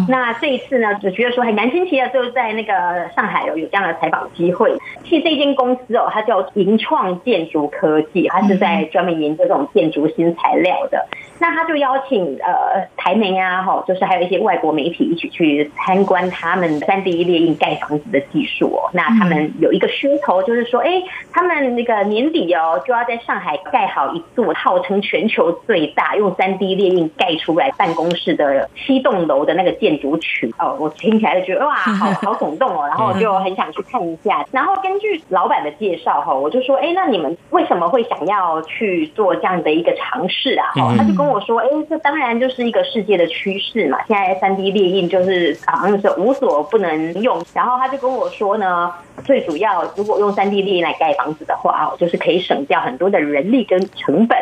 [0.08, 2.74] 那这一次呢，就觉得说还蛮新奇的，就是在那个
[3.16, 4.72] 上海有有这样的采访机会。
[5.04, 11.06] 其实这间公司哦，它叫银创建筑科技，它是在专门研究这种建筑新材料的。
[11.42, 18.90] 那他就邀请呃台媒啊，哈，就是还有一些外国媒体一起去参观他们三 D 列印盖房子的技术哦。
[18.94, 23.89] 那他们有一个噱头，就是说，哎，他们那个年底哦，就要在上海盖。
[23.90, 34.46] 好一座号称全球最大用三 D 列印盖出来办公室的七栋楼的那个建筑群哦，我听起来就觉得哇， 好好耸动哦，然后我就很想去看一下。
[34.52, 40.72] 然后根据老板的介绍哈，我就说，哎，那你们为什么会想要去做这样的一个尝试啊？
[40.76, 43.98] 哈，他就跟我说，哎，这当然就是一个世界的趋势嘛。
[44.08, 47.42] 现在三 D 列印就是好像是无所不能用。
[47.54, 54.38] 然后他就跟我说呢，最主要如果用三 D 列印来盖房子的话哦，就是可以省掉很多的人力跟成本，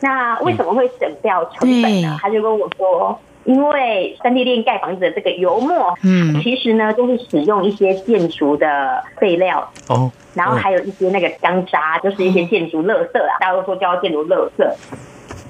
[0.00, 2.18] 那为什么会省掉成本呢？
[2.20, 14.66] 他就跟我说，因为三 D 链盖房子的这个油墨，嗯，其实呢都是使用一些建筑的废料哦，然后还有一些那个钢渣，就是一些建筑垃圾啊，大家都说叫建筑垃圾。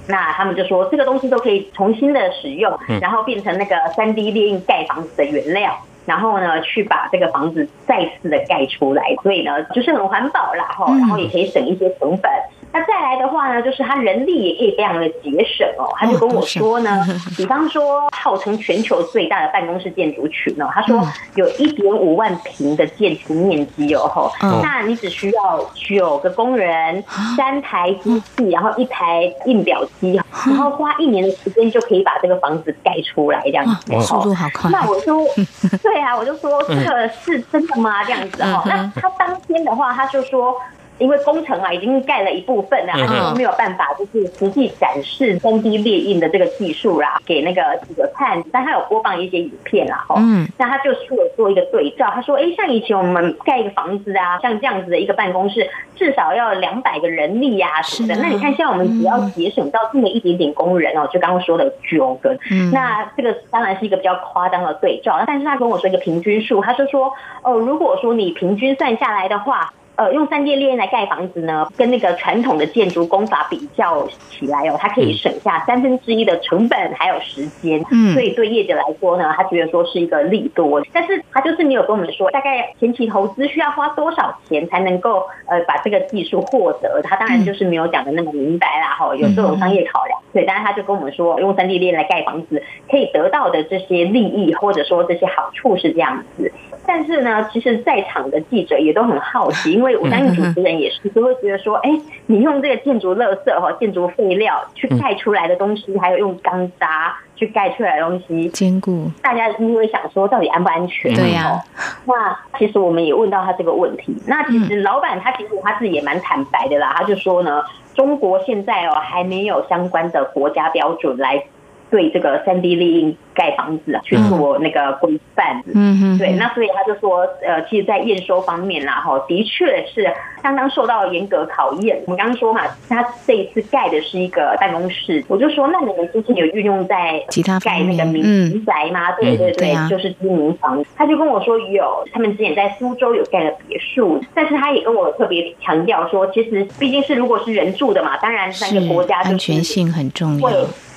[0.06, 5.72] 那他们就说这个东西都可以重新的使用，然后变成那个三 D 列印盖房子的原料。
[6.06, 12.30] 然后呢，去把这个房子再次的盖出来，所以呢，就是很环保啦，哈，然后也可以省一些成本。
[12.74, 15.94] 那再来的话呢，就是他人力也可以非常的节省哦。
[15.96, 17.06] 他就跟我说呢，
[17.38, 21.00] 比方说号称全球最大的办公室建筑群哦，他说
[21.36, 27.04] 有一点五万平的建筑面积哦，哈，那你只需要九个工人、
[27.36, 34.68] 三台机器，然后一台印表机，然后花一年的时间就可以把这个房子盖出来，这样子，速度好快。
[34.72, 35.24] 那我就，
[35.80, 38.02] 对啊，我就说这个是真的吗？
[38.02, 40.60] 这样子哦，那他当天的话，他就说。
[40.98, 48.42] 因为工程啊已经盖了一部分了，他就没有办法就是实际展示三 D 列印的这个技术啦，给那个记者看。
[48.52, 50.14] 但他有播放一些影片啦，哈，
[50.56, 52.10] 那他就说做一个对照。
[52.14, 58.16] 他说，哎，像以前我们盖一个房子啊，像这样子的一个办公室，至少要两百个人力呀什么的。
[58.16, 62.36] 那你看，现在我们只要节省到这么一点点工人哦，就刚刚说的九个。
[62.72, 69.72] 那这个当然是一个比较夸张的对照，但是他跟我说一个平均数，他就说，哦，如果说你平均算下来的话。
[69.96, 80.82] 呃，用三 D 列印来盖房子呢，跟那个传统的建筑工法比较起来哦，它可以省下三分之一的成本还有时间，嗯，所以对业者来说呢，他觉得说是一个利多。
[80.92, 90.18] 但是他就是没有跟我们说大概前期投资需要花多少钱才能够呃把这个技术获得，他当然就是没有讲的那么明白啦，哈，有这种商业考量。
[90.32, 96.50] 对，但是他就跟我们说，用三 D 列印来盖房子可以得到的这些利益或者说这些好处是这样子。
[96.86, 101.90] 但是呢，其实在场的记者也都很好奇，因 为我相信主持人也是，就会觉得说，哎，
[102.26, 111.14] 你用这个建筑垃圾哈、建筑废料去盖出来的东西，还有用钢渣去盖出来的东西，坚固，大家因为想说到底安不安全？
[111.14, 111.60] 对呀。
[112.06, 114.16] 那其实我们也问到他这个问题。
[114.26, 117.62] 那其实老板他其实他自己也蛮坦白的啦，他就说呢，
[117.94, 121.44] 中国现在哦还没有相关的国家标准来。
[121.90, 130.08] 对这个三 D 立印盖房子去做那个规范，嗯嗯，对，那所以他就说，呃，其实，在验收方面啦，哈，的确是
[130.42, 132.00] 相当受到严格考验。
[132.06, 139.12] 我们刚刚说嘛，他这一次盖的是一个办公室，我就说，那你们之前有运用在其他盖那个民宅吗？
[139.12, 140.84] 对对对，就是居民房。
[140.96, 150.50] 他就跟我说有，他们之前在苏州有盖了别墅，但是他也跟我特别强调说，其实毕竟是如果是人住的嘛，当然三个国家安全性很重要。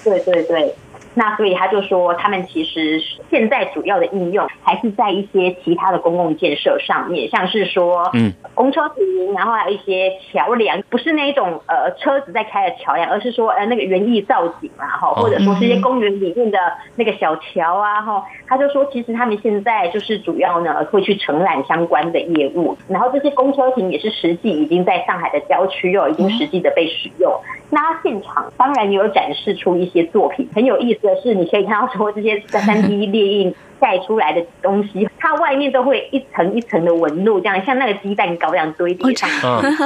[0.08, 0.76] 对对对。
[1.18, 3.02] 那所以他就说，他们其实
[3.32, 16.60] 现在主要的应用还是在一些其他的公共建设上面，像是说，嗯，公车亭，然后还有一些桥梁，不是那一种呃车子在开的桥梁，而是说呃那个园艺造景啊，哈，或者说是一些公园里面的
[16.96, 27.32] 那个小桥啊，哈，他就说其实他们现在就是主要呢会去承揽相关的业务，然后这些公车亭也是实际已经在上海的郊区哦，已经实际的被使用。
[27.70, 33.56] 那现场当然也有展示出一些作品，很有意思可是，你可以看到说这些在三 D 列印。
[33.80, 39.30] 盖出来的东西，它外面都会一层一层的纹路，这样像那个鸡蛋糕一样堆叠上。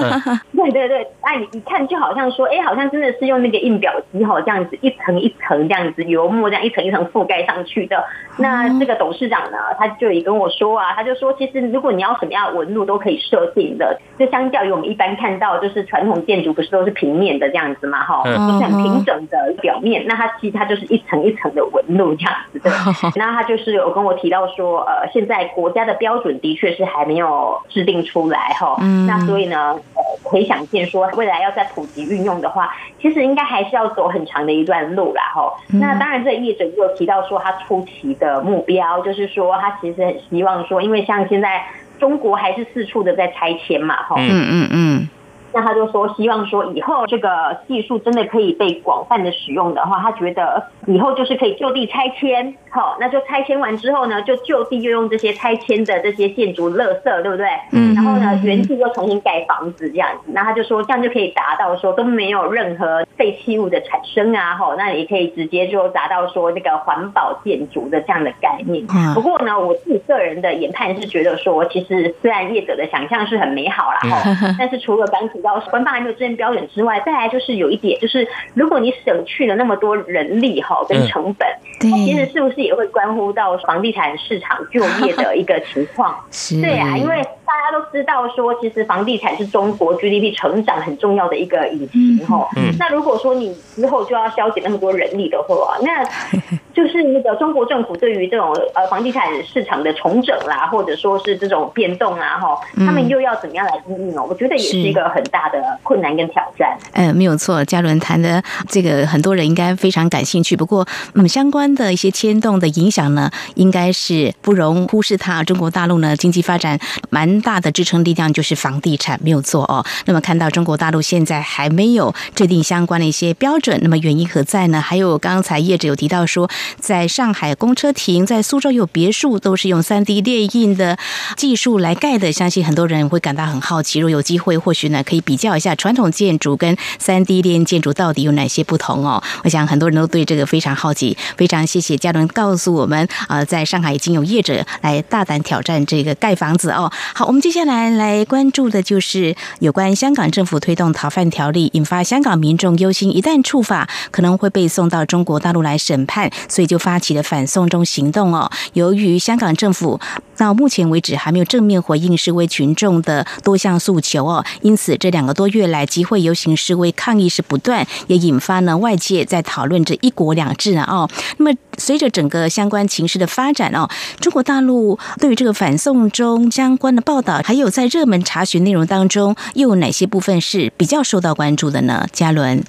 [0.55, 8.03] 对对对，那你一看就好像说，哎，好像真的是用那个印表机哈，这样子一层一层这样子油墨这样一层一层覆盖上去的。
[8.37, 20.05] 那这个董事长呢，他就也跟我说啊，他就说，其实如果你要什么样的纹路都可以设定的，就相较于我们一般看到，就是传统建筑不是都是平面的这样子嘛，哈，就是很平整的表面。
[20.07, 22.71] 那它其实它就是一层一层的纹路这样子的。
[23.17, 23.80] 那它就是。
[23.81, 28.77] 有跟我提到说，呃，现在国家的标准的确是还没有制定出来哈，
[29.07, 35.53] 那所以呢，呃，可以想见说，未来要在普及运用的话，其实应该还是要走很长的一段路啦哈。
[35.67, 41.65] 那当然，这业者也有提到说，他初期的目标就是说，他其实很希望说，因为像现在
[41.99, 45.09] 中国还是四处的在拆迁嘛哈，嗯嗯嗯。
[45.53, 57.47] 那他就说，希望说以后这个技术真的可以被广泛的使用的话，他觉得以后就是可以就地拆迁，好，那就拆迁完之后呢，就就地又用这些拆迁的这些建筑垃圾，对不对？
[57.71, 57.91] 嗯。
[57.93, 68.85] 然后呢，原地又重新盖房子这样子，那他就说这样就可以达到说都没有任何废弃物的产生啊，哈，那也可以直接就达到说那个环保建筑的这样的概念。
[69.13, 75.69] 不过呢，我自己个人的研判是觉得说，其实虽然业者的想象是很美好啦，哈， 但是除了刚提。
[75.71, 81.47] 官方还没有制定标准之外，再来就是有一点，就是如果你省去了那么多人力哈跟成本，
[81.79, 86.15] 其实是不是也会关乎到房地产市场就业的一个情况？
[86.61, 87.21] 对啊，因为
[87.51, 92.47] 大家都知道说，其实房地产是中国 GDP 成长很重要的一个引擎哈。
[92.79, 96.01] 那如果说你之后就要消减那么多人力的话，那
[96.73, 104.25] 就是那个中国政府对于这种呃房地产市场的重整啦，或者说是这种变动啊哈，他们又要怎么样来应应哦？
[104.29, 106.77] 我觉得也是一个很大的困难跟挑战。
[106.93, 110.55] 嗯，没有错，嘉伦谈的这个很多人应该非常感兴趣。
[110.55, 115.17] 不过，嗯，相关的一些牵动的影响呢，应该是不容忽视。
[115.17, 116.79] 它中国大陆呢经济发展
[117.09, 119.85] 蛮大的支撑力量就是房地产，没有错哦。
[120.05, 124.79] 那么看到中国大陆现在还没有制定相关的一些标准，那么原因何在呢？
[124.79, 126.49] 还有刚才业者有提到说。
[126.79, 130.97] 在上海公车亭，在苏州有别墅，都是用三 D 列印的
[131.37, 132.31] 技术来盖的。
[132.31, 133.99] 相信很多人会感到很好奇。
[133.99, 139.21] 如果有机会，或许呢可以比较一下传统建筑跟三 D 列印建筑到底有哪些不同哦。
[139.43, 141.17] 我想很多人都对这个非常好奇。
[141.37, 146.91] 非常谢谢嘉伦告诉我们啊，在上海已经有业者来大胆挑战这个盖房子哦。
[147.13, 156.29] 好，我们接下来来关注的就是有关香港政府推动逃犯条例，引发香港民众忧心，一旦触法，可能会被送到中国大陆来审判。
[156.49, 158.51] 所以就发起了反送中行动哦。
[158.73, 159.97] 由于香港政府
[160.35, 171.09] 到目前为止还没有正面回应示威群众的多项诉求哦，因此这两个多月来集会游行示威抗议是不断，也引发呢外界在讨论这一国两制啊哦。
[171.37, 173.87] 那么随着整个相关情势的发展哦，
[174.19, 182.05] 中国大陆对于这个反送中相关的报道，还有在热门查询内容当中，又有哪些部分是比较受到关注的呢？
[182.11, 182.63] 嘉伦。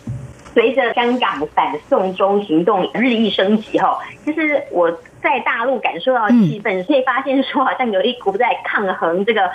[0.54, 4.90] 随着香港反送中行动日益升级，哈，其实我
[5.22, 9.48] 在大陆感受到气氛，可以发现说，好像有一股在抗衡这个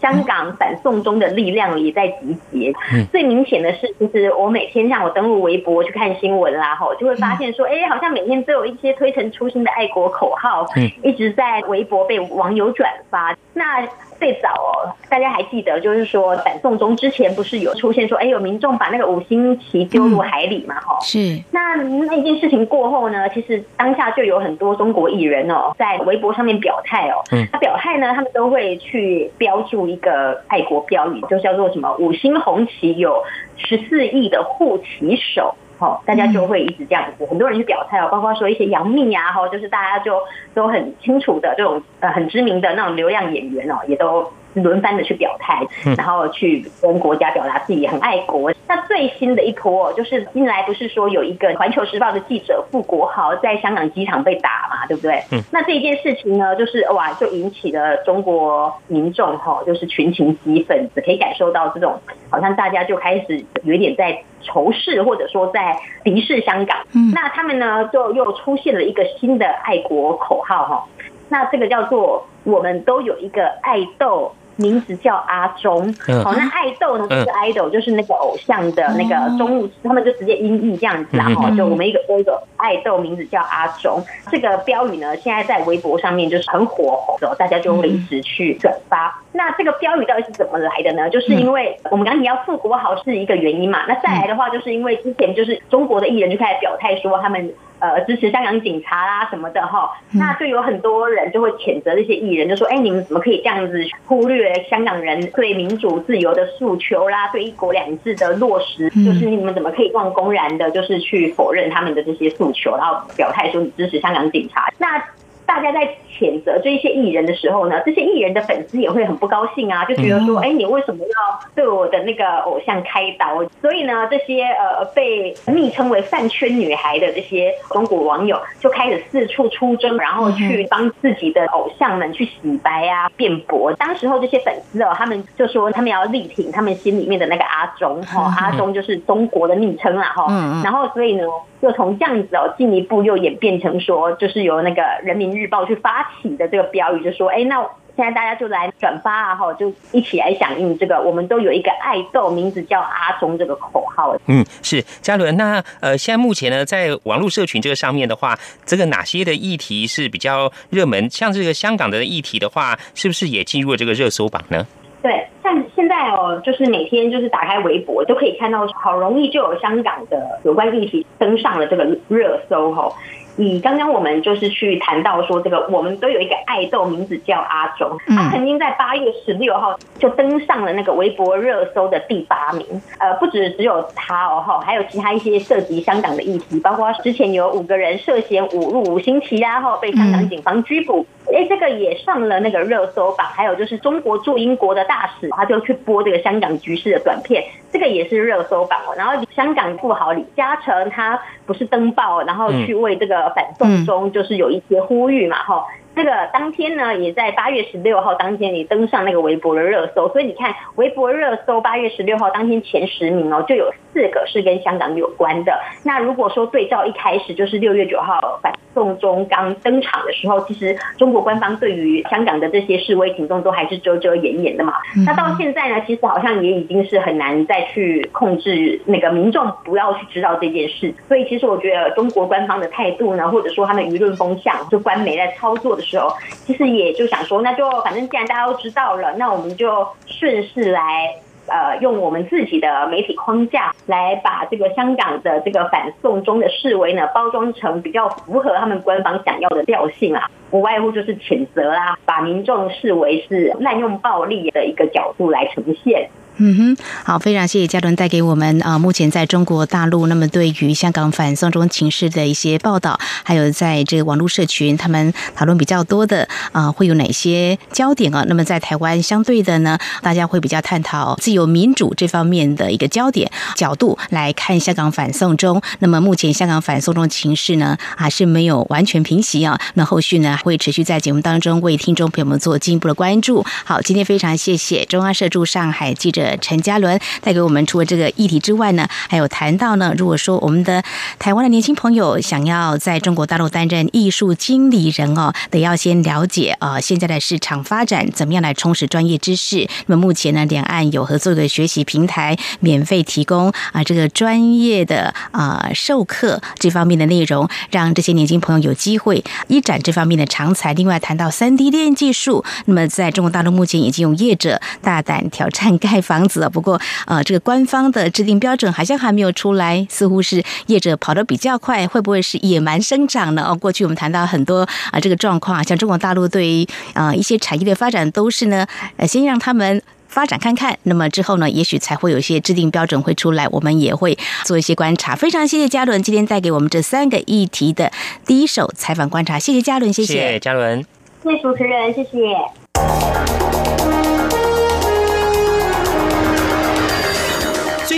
[0.00, 2.72] 香港反送中的力量也在集结。
[3.12, 10.66] 最明显的是，其实我每天像我登录微博去看新闻啦，哈，就会发现说，哎，好像每天都有一些推陈出新的爱国口号，
[11.04, 13.36] 一直在微博被网友转发。
[13.54, 13.86] 那
[14.20, 20.74] 最早哦，大家还记得，就是说反送中之前不是有出现说，哎，有民众把那个五星旗丢入海里嘛？
[20.78, 21.42] 哈，是。
[21.50, 27.24] 那那件事情过后呢，其实当下就有很多中国艺人哦，在微博上面表态哦。
[27.32, 27.48] 嗯。
[27.50, 33.24] 他表态呢，他们都会去标注一个爱国标语，就叫做什么“五星红旗有
[33.56, 35.54] 十四亿的护旗手”。
[35.80, 40.20] 哈，大家就会一直这样子，很多人去表态哦，包括说一些杨幂啊，哈，就是大家就
[40.54, 44.30] 都很清楚的这种呃很知名的那种流量演员哦，也都。
[44.54, 45.64] 轮番的去表态，
[45.96, 48.52] 然后去跟国家表达自己很爱国。
[48.66, 55.22] 那最新的一波就是近来不是说有一个《环球时报》的记者傅国豪在香港机场被打嘛，对不对？
[55.32, 55.42] 嗯。
[55.50, 61.98] 那这一件事情呢，就是哇，就引起了中国民众哈，就是群情激愤，可以感受到这种
[62.30, 66.78] 好像大家就开始有一点在仇视或者说在敌视香港。
[66.92, 67.10] 嗯。
[67.12, 70.84] 那他们呢，就又出现了一个新的爱国口号哈，
[71.28, 74.32] 那这个叫做“我们都有一个爱豆”。
[74.60, 75.92] 名字叫阿忠，
[76.24, 89.20] 好，那爱豆呢就是 idol，就是那个偶像的那个中物，他们就直接音译这样子，然后就我们一个一个爱豆名字叫阿忠，这个标语呢现在在微博上面就是很火红的，大家就会一直去转发。
[89.32, 91.08] 那这个标语到底是怎么来的呢？
[91.10, 97.52] 就是因为我们刚提要复国好是一个原因嘛，那再来的话就是因为之前就是中国的艺人就开始表态说他们。
[97.80, 108.88] 呃，支持香港警察啦什么的哈，那就有很多人就会谴责这些艺人，就说：哎，你们怎么可以这样子忽略香港人对民主自由的诉求啦，对一国两制的落实？
[108.90, 114.72] 就是你们怎么可以这样公然的，就是去否认他们的这些诉求，然后表态说你支持香港警察？
[114.78, 115.02] 那。
[115.50, 123.44] 大家在谴责这些艺人的时候呢，这些艺人的粉丝也会很不高兴啊，就觉得说，哎，你为什么要对我的那个偶像开刀？
[123.60, 133.72] 所以呢，这些呃被昵称为“饭圈女孩”的这些中国网友就开始四处出征，然后去帮自己的偶像们去洗白啊、辩驳。
[133.72, 140.28] 当时候这些粉丝哦，他们就说他们要力挺他们心里面的那个阿中哈，阿中就是中国的昵称啦哈。
[140.62, 141.24] 然后所以呢。
[141.60, 147.56] 就从这样子哦，进一步又演变成说，就是由那个人民日报去发起的这个标语，就说，哎，那
[147.96, 154.16] 现在大家就来转发啊，哈，就一起来响应这个，我们都有一个爱豆，名字叫阿忠这个口号。
[154.26, 155.36] 嗯，是嘉伦。
[155.36, 161.10] 那呃，现在目前呢，在网络社群这个上面的话，这个哪些的议题是比较热门？
[161.10, 164.66] 像这个香港的议题的话，是不是也进入了这个热搜榜呢？
[165.02, 172.92] 对，像现在哦，就是每天就是打开微博都可以看到，好容易就有香港的有关议题登上了这个热搜哦。
[173.36, 182.66] 以刚刚我们就是去谈到说，这个我们都有一个爱豆，名字叫阿忠，他曾经在八月十六号就登上了那个微博热搜的第八名。
[182.98, 191.06] 呃，不止只有他哦哈，还有其他一些涉及香港的议题，包括之前有五个人涉嫌侮辱五星旗啊，后被香港警方拘捕。
[191.34, 198.94] 哎，这个也上了那个热搜榜，还有就是中国驻英国的大使，他就去播这个香港局势的短片，这个也是热搜榜哦。
[198.96, 205.64] 然后香港富豪李嘉诚，他不是登报，然后去为这个反送中就是有一些呼吁嘛，哈。
[205.94, 215.58] 这个当天呢，也在八月十六号当天也登上那个微博的热搜，所以你看微博热搜八月十六号当天前十名哦，就有四个是跟香港有关的。
[215.84, 224.74] 那如果说对照一开始就是六月九号反送中刚登场的时候，其实中国官方对于香港的这些示威行动都还是遮遮掩掩的嘛。
[225.04, 230.94] 那到现在呢，其实好像也已经是很难再去控制那个民众不要去知道这件事。
[231.08, 235.79] 所以其实我觉得中国官方的态度呢，或者说他们舆论风向，就官媒在操作。
[235.80, 236.12] 的时候，
[236.44, 241.14] 其实也就想说，那就反正既然大家都知道了，那我们就顺势来，
[241.46, 256.10] 呃，用我们自己的媒体框架来把这个香港的这个反送中的示威呢，包装成比较符合他们官方想要的调性啊，无外乎就是谴责啦，把民众视为是滥用暴力的一个角度来呈现。
[256.42, 268.24] 嗯哼，好，非常谢谢嘉伦带给我们啊，目前在中国大陆，那么对于香港反送中情势的一些报道，还有在这个网络社群，他们讨论比较多的啊，会有哪些焦点啊？
[268.26, 275.60] 那么在台湾相对的呢，大家会比较探讨自由民主这方面的一个焦点角度来看香港反送中。
[275.80, 279.60] 那么目前香港反送中情势呢，还是没有完全平息啊。
[279.74, 283.44] 那后续呢，会持续在节目当中为听众朋友们做进一步的关注。
[283.66, 286.29] 好，今天非常谢谢中央社驻上海记者。
[286.38, 290.82] 陈嘉伦带给我们除了这个议题之外呢，还有谈到呢，如果说我们的
[291.18, 299.68] 台湾的年轻朋友想要在中国大陆担任艺术经理人哦，得要先了解啊现在的市场发展，怎么样来充实专业知识。
[299.86, 310.72] 那么目前呢，两岸有合作的学习平台，免费提供啊这个专业的啊授课这方面的内容，让这些年轻朋友有机会一展这方面的长才。
[310.74, 316.19] 另外谈到三 D 炼技术，那么在中国大陆目前已经有业者大胆挑战盖房。
[316.20, 323.46] 房子啊不过呃，这个官方的制定标准好像还没有出来，似乎是业者跑得比较快，会不会是野蛮生长呢？
[323.48, 328.66] 哦，过去我们谈到很多啊，这个状况啊，像中国大陆对于啊一些产业的发展，都是呢，
[328.98, 329.80] 呃，先让他们。
[330.10, 330.76] 发展看看。
[330.82, 335.14] 那么之后呢，也许才会有一些制定标准会出来，我们也会做一些观察。
[335.14, 337.92] 非常谢谢嘉伦今天带给我们这三个议题的
[338.26, 340.84] 第一手采访观察，谢谢嘉伦，谢谢嘉伦，
[341.22, 343.59] 谢谢主持人，谢谢。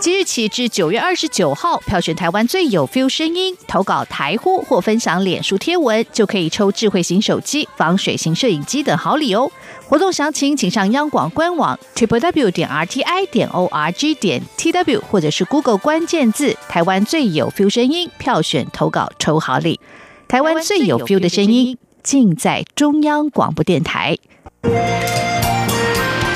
[0.00, 9.52] 即日起至九月二十九号，票选台湾最有 feel 声音，投稿台呼或分享脸书贴文，就可以抽智慧型手机、防水型摄影机等好礼哦。
[9.86, 17.50] 活动详情请上央广官网 triple w 点 r t i 点 o r g 点 t w，或者是 Google 关键字“台湾最有
[17.50, 19.78] feel 声音”，票选投稿抽好礼。
[20.26, 24.16] 台湾最有 feel 的声音，尽在中央广播电台。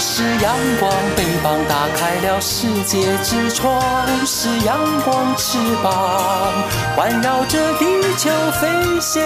[0.07, 3.81] 是阳光，翅膀打开了世界之窗；
[4.27, 6.53] 是阳光，翅膀
[6.95, 7.87] 环绕着地
[8.19, 8.31] 球
[8.61, 9.25] 飞翔。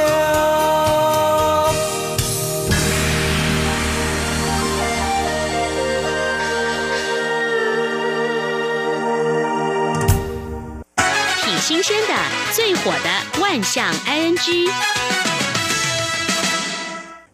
[11.42, 12.14] 挺新鲜的，
[12.52, 14.70] 最火的万象 ING。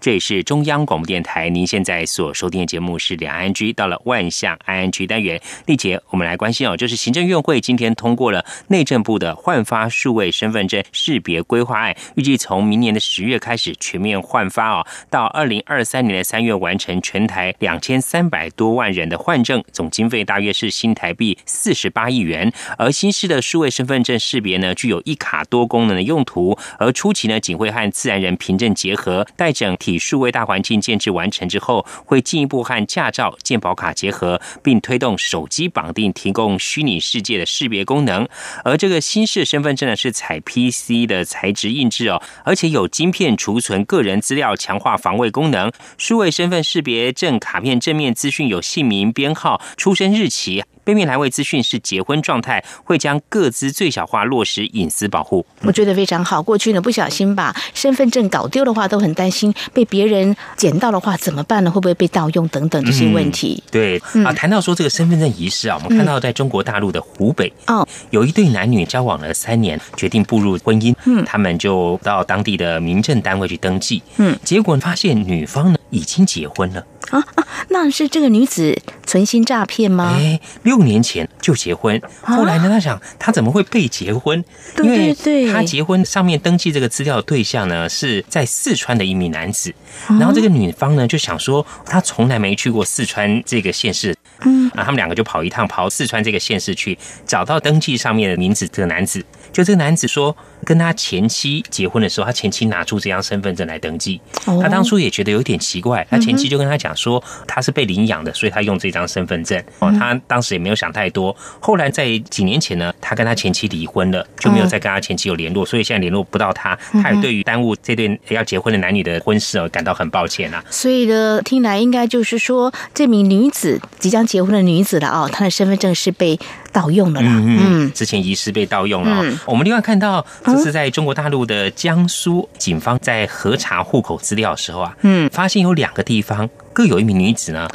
[0.05, 22.53] 这里是中央广播电台，您现在所收听的节目是两岸 G，到了万象 I N G 单元，丽杰，我们来关心哦，就是行政院会今天通过了内政部的换发数位身份证识别规划案，预计从明年的十月开始全面换发哦，到二零二三年的三月完成全台两千三百多万人的换证，总经费大约是新台币四十八亿元。
[22.77, 29.94] 而新式的数位身份证识别呢，具有一卡多功能的用途，而初期呢，仅会和自然人凭证结合，待整体。
[29.99, 38.29] 数位大环境建制完成之后，会进一步和驾照、健保卡结合，并推动手机绑定，提供虚拟世界的识别功能。
[38.65, 45.71] 而这个新式身份证呢，是采 PC 的材质印制哦，而且有晶片储存个人资料，强化防卫功能。
[45.99, 50.65] 数位身份识别证卡片正面资讯有姓名、编号、出生日期。
[50.85, 55.45] 背面来位资讯是结婚状态，会将各自最小化，落实隐私保护。
[55.63, 56.43] 我觉得非常好。
[56.43, 61.71] 过去呢，不小心把身份证搞丢的话，都很担心被别人捡到的话怎么办呢？
[61.71, 63.63] 会不会被盗用等等这些问题？
[63.71, 76.85] 对啊，谈到说这个身份证遗失啊，我们看到在中国大陆的湖北哦，有一对男女交往了三年，决定步入婚姻，嗯，他们就到当地的民政单位去登记，嗯，结果发现女方呢已经结婚了。
[77.11, 77.47] 啊啊！
[77.69, 80.17] 那是这个女子存心诈骗吗？
[80.19, 82.69] 哎，六年前就结婚，后来呢？
[82.69, 84.43] 他想，他怎么会被结婚？
[84.75, 89.73] 对对对，他结婚上面登记这个资料对象呢，是在四川的一名男子。
[90.09, 94.17] 然后这个女方呢，就想说，她从来没去过四川这个县市。
[94.41, 99.25] 嗯，啊，他们两个就跑一趟，跑四川这个县市去，找到登记上面的名字这个男子。
[99.53, 104.21] 就这个男子说，跟他前妻结婚的时候，他前妻拿出这张身份证来登记。
[104.45, 109.63] 他当初也觉得有点奇怪，他前妻就跟他讲说，他是被领养的，所以他用这张身份证。
[109.79, 111.37] 哦，他当时也没有想太多。
[111.61, 116.75] 后来在几年前呢，他跟他前妻离婚了，就没有再跟他前妻有联络，所以现在联络不到他。
[117.03, 120.65] 他也对于耽误这对要结婚的男女的婚事哦，感到很抱歉啊。
[120.71, 126.41] 所以呢，听来应该就是说，这名女子即将结婚的女子了哦，她的身份证是被。
[126.75, 129.25] 盗用了啦，嗯，之前遗失被盗用了。
[129.47, 137.69] 我们另外看到，这是在中国大陆的江苏警方在核查户口资料的时候啊，嗯，发现有两个地方各有一名女子呢，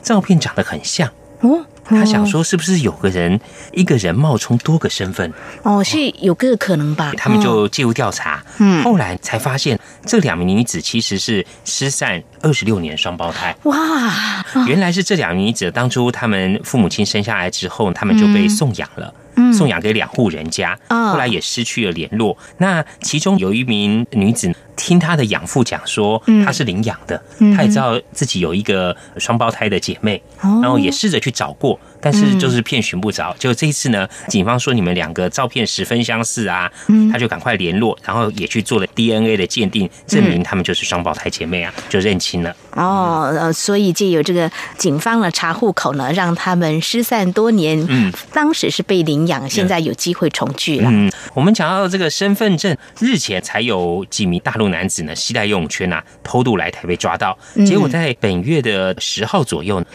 [0.00, 1.10] 照片长得很像
[1.40, 1.66] 哦。
[1.88, 3.40] 他想说，是不是有个人
[3.72, 5.32] 一个人冒充多个身份？
[5.62, 7.12] 哦，是有个可能吧。
[7.16, 13.56] 他们就介入调查，嗯，后来才发现这两名女子其实是失散二十六年双胞胎。
[13.64, 19.12] 哇，原来是这两名女子当初他们父母亲生下来之后，他们就被送养了。
[19.52, 22.34] 送养给两户人家，后来也失去了联络。
[22.56, 27.20] 那其中有一名女子听他的养父讲说，他是领养的，
[27.56, 33.34] 他也知道自己有一个双胞胎的姐妹，然后也试着去找过，但是就是遍寻不着。
[33.38, 36.70] 就这一次呢，警方说你们两个照片十分相似啊，
[37.10, 42.54] 他就赶快联络，然后也去做了 DNA 的鉴定，证明他们就是双胞胎姐妹啊，就认亲了。
[42.72, 50.90] 哦，呃，所以借由这个警方的查户口呢，让他们失散多年，嗯，当时是被领养，现在有机会重聚了。
[50.92, 57.36] 嗯，我们讲到这个身份证，日前才有几名大陆男子呢，携带游泳圈啊，偷渡来台被抓到，
[57.66, 59.86] 结果在本月的十号左右呢，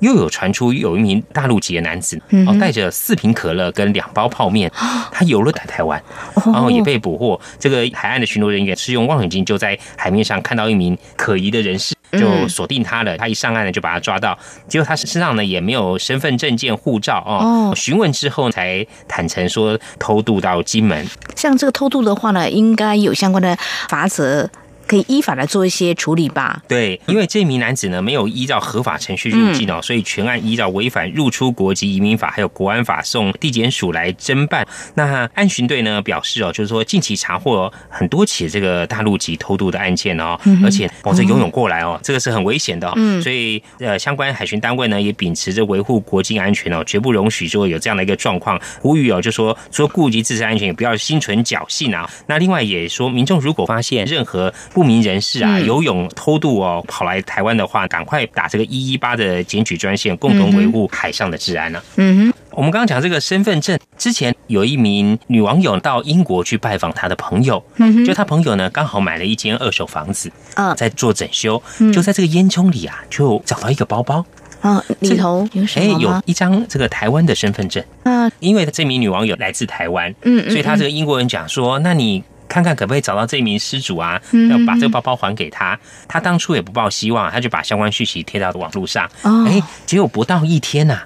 [0.00, 4.70] 又有传出有一名大陆籍的男子，哦，带着四瓶可乐跟两包泡面，
[5.10, 6.02] 他游了来台湾，
[6.44, 7.40] 然后也被捕获。
[7.58, 11.94] 这个海岸的巡逻人员是用望远镜就在海面上看到一名可疑的人士。
[12.12, 14.38] 就锁定他了，他一上岸呢就把他抓到，
[14.68, 17.74] 结果他身上呢也没有身份证件、护照哦。
[17.74, 21.04] 询问之后才坦诚说偷渡到金门。
[21.34, 24.48] 像这个偷渡的话呢，应该有相关的法则。
[24.86, 26.62] 可以依法来做一些处理吧。
[26.68, 34.66] 对，因为这名男子呢没有依照合法程序入境哦，所以全案依照违反入出国及移民法还有国安法送地检署来侦办。
[34.94, 42.92] 那案巡队呢表示哦，就是说近期查获很多起这个大陆籍偷渡的案件哦，而且哦这游泳过来哦，这个是很危险的。
[42.96, 48.60] 嗯，所以呃相关海巡单位呢也秉持着维护国境安全哦，绝不容许说有这样的一个状况。
[48.80, 52.08] 呼吁哦，就说除了顾及自身安全，也不要心存侥幸啊。
[52.26, 61.82] 那另外也说，民众如果发现任何不明人士啊，游泳偷渡哦，跑来台湾的话，赶快打这个一一八的检举专线，共同维护海上的治安呢。
[61.96, 74.22] 嗯哼，我们刚刚讲这个身份证，之前有一名女网友到英国去拜访她的朋友，嗯就她朋友呢刚好买了一间二手房子，啊，在做整修，就在这个烟囱里啊，就找到一个包包，
[74.60, 82.22] 啊，里头有什么哎，有一张这个台湾的身份证，啊，因为这名女网友来自台湾，嗯，所以她这个英国人讲说，那你。
[82.48, 84.20] 看看可不可以找到这名失主啊？
[84.50, 85.78] 要把这个包包还给他。
[86.08, 89.08] 他当初也不抱希望，他就把相关讯息贴到网络上。
[89.22, 91.00] 哎，结果不到一天呐，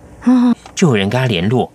[0.74, 1.72] 就有人跟他联络。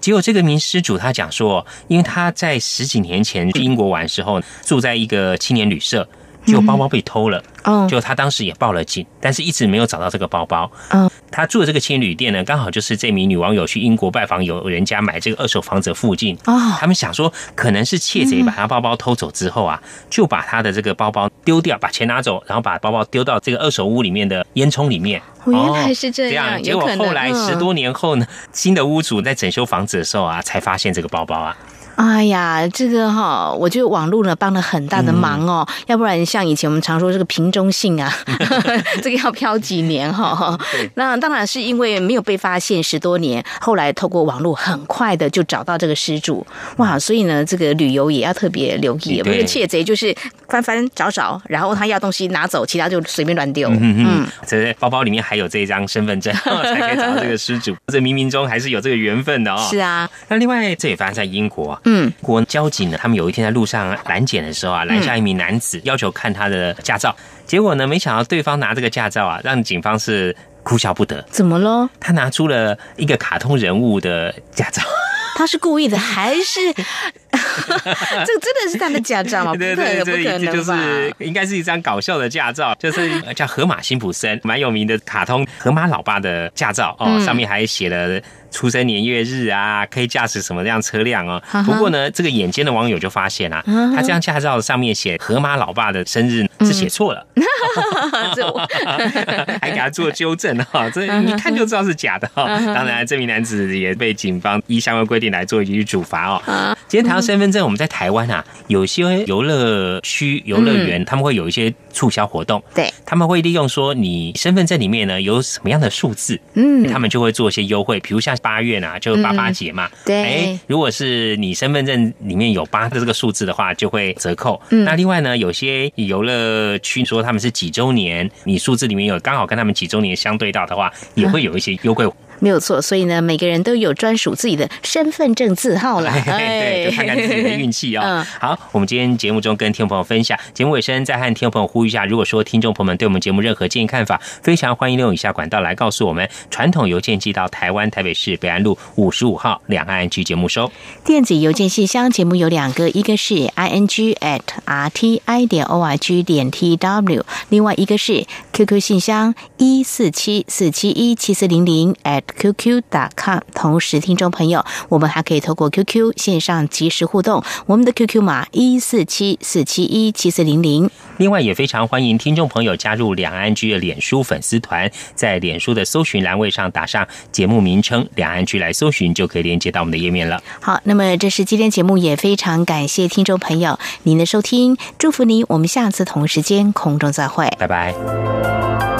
[0.00, 6.08] 结果这个名失主他讲说，因为他在十几年前去英国玩时候，住在一个青年旅社，
[6.46, 7.42] 就包包被偷了。
[7.88, 10.70] 就他当时也报了警，但是一直没有找到这个包包。
[10.90, 16.36] 嗯，他住的这个青旅店呢，刚好就是这名女网友去英国拜访有人家买这个二手房子附近。
[16.44, 25.20] 哦，他们想说可能是窃贼把他包包偷走之后啊，就把他的这个包包丢掉，把钱拿走，然后把包包丢到这个二手屋里面的烟囱里面。
[25.46, 31.56] 原来是这样，结果后来十多年后呢，新的屋主在整修房子的时候啊，才发现这个包包啊。
[31.96, 35.66] 哎呀，这个哈，我觉得网络呢帮了很大的忙哦。
[35.86, 38.12] 要不然像以前我们常说这个瓶中信啊，
[39.02, 40.58] 这个要飘几年哈。
[40.94, 46.46] 那当然是因为没有被发现十多年，后来透过网络很快的就找到这个失主。
[46.76, 50.14] 哇，所以呢，这个旅游也要特别留意，不是窃贼就是
[50.48, 53.70] 翻翻找找，然后他要东西拿走，其他就随便乱丢。
[53.70, 57.74] 嗯嗯，这包包里面还有这一张身份证， 才可以找到这个失主。
[57.86, 59.66] 这冥冥中还是有这个缘分的哦。
[59.70, 61.80] 是啊，那另外这也发生在英国。
[61.86, 67.14] 嗯，国交警呢，他们有一天在路上拦检的时候啊，拦下一名男子，要求看他的驾照。
[67.46, 71.22] 结果呢，没想到对方拿这个驾照啊，让警方是哭笑不得。
[71.30, 71.88] 怎么了？
[72.00, 74.82] 他拿出了一个卡通人物的驾照。
[75.38, 76.60] 他是故意的还是？
[76.72, 79.52] 这个真的是他的驾照吗？
[79.58, 88.20] 对对对，不可能是应该是一张搞笑的驾照，就是叫河马辛普森，蛮有名的卡通河马老爸的驾照哦，上面还写了。
[88.56, 91.42] 出生年月日啊，可以驾驶什么样车辆哦？
[91.66, 93.62] 不过呢，这个眼尖的网友就发现啊，
[93.94, 97.26] 他这张驾照上面写河马老爸的生日是写错了，
[99.60, 102.46] 还给他做纠正哈，这一看就知道是假的哈。
[102.72, 106.40] 当然，这名男子也被警方依相关规定来做予以处罚哦。
[106.88, 118.36] 今天谈到身份证，我们在台湾啊，有些游乐区、游乐园他们会有一些促销活动，对，他们会利用说你身份证里面呢有什么样的数字，嗯，他们就会做一些优惠，比如像。
[118.42, 119.88] 八月呢，就八八节嘛。
[120.04, 124.60] 对，哎，如果是你身份证里面有八的这个数字的话，就会折扣。
[124.68, 132.06] 那另外呢，有些游乐区说他们是几周年，你数字里面有刚好跟他们几周年相对到的话，也会有一些优惠。
[132.38, 136.10] 没有错，所以呢，每个人都有专属自己的身份证字号了。
[136.26, 138.24] 对，就看看自己的运气哦。
[138.38, 150.70] 好，我们今天节目中跟听众朋友分享，节目尾声再和听众朋友呼吁一下，如果说听众朋友们对我们节目任何建议看法，非常欢迎利用以下管道来告诉我们：传统邮件寄到台湾台北市北安路五十五号两岸局节目收；
[151.04, 158.80] 电子邮件信箱节目有两个，一个是 i n g at r t i 点 o r g 点 t w，另外一个是 QQ
[158.80, 162.25] 信箱一四七四七一七四零零 at。
[162.38, 163.40] qq.com。
[163.54, 170.90] 同时，听众朋友，我们还可以透过 QQ 线上及时互动，我们的 QQ 码一四七四七一七四零零。
[171.18, 180.42] 另外，也非常欢迎听众朋友加入两岸居的脸书粉丝团，在脸书的搜寻栏位上打上节目名称“两岸居”来搜寻，就可以连接到我们的页面了。
[180.60, 188.95] 好，那么这是今天节目，也非常感谢听众朋友您的收听，祝福您，我们下次同时间空中再会，拜拜。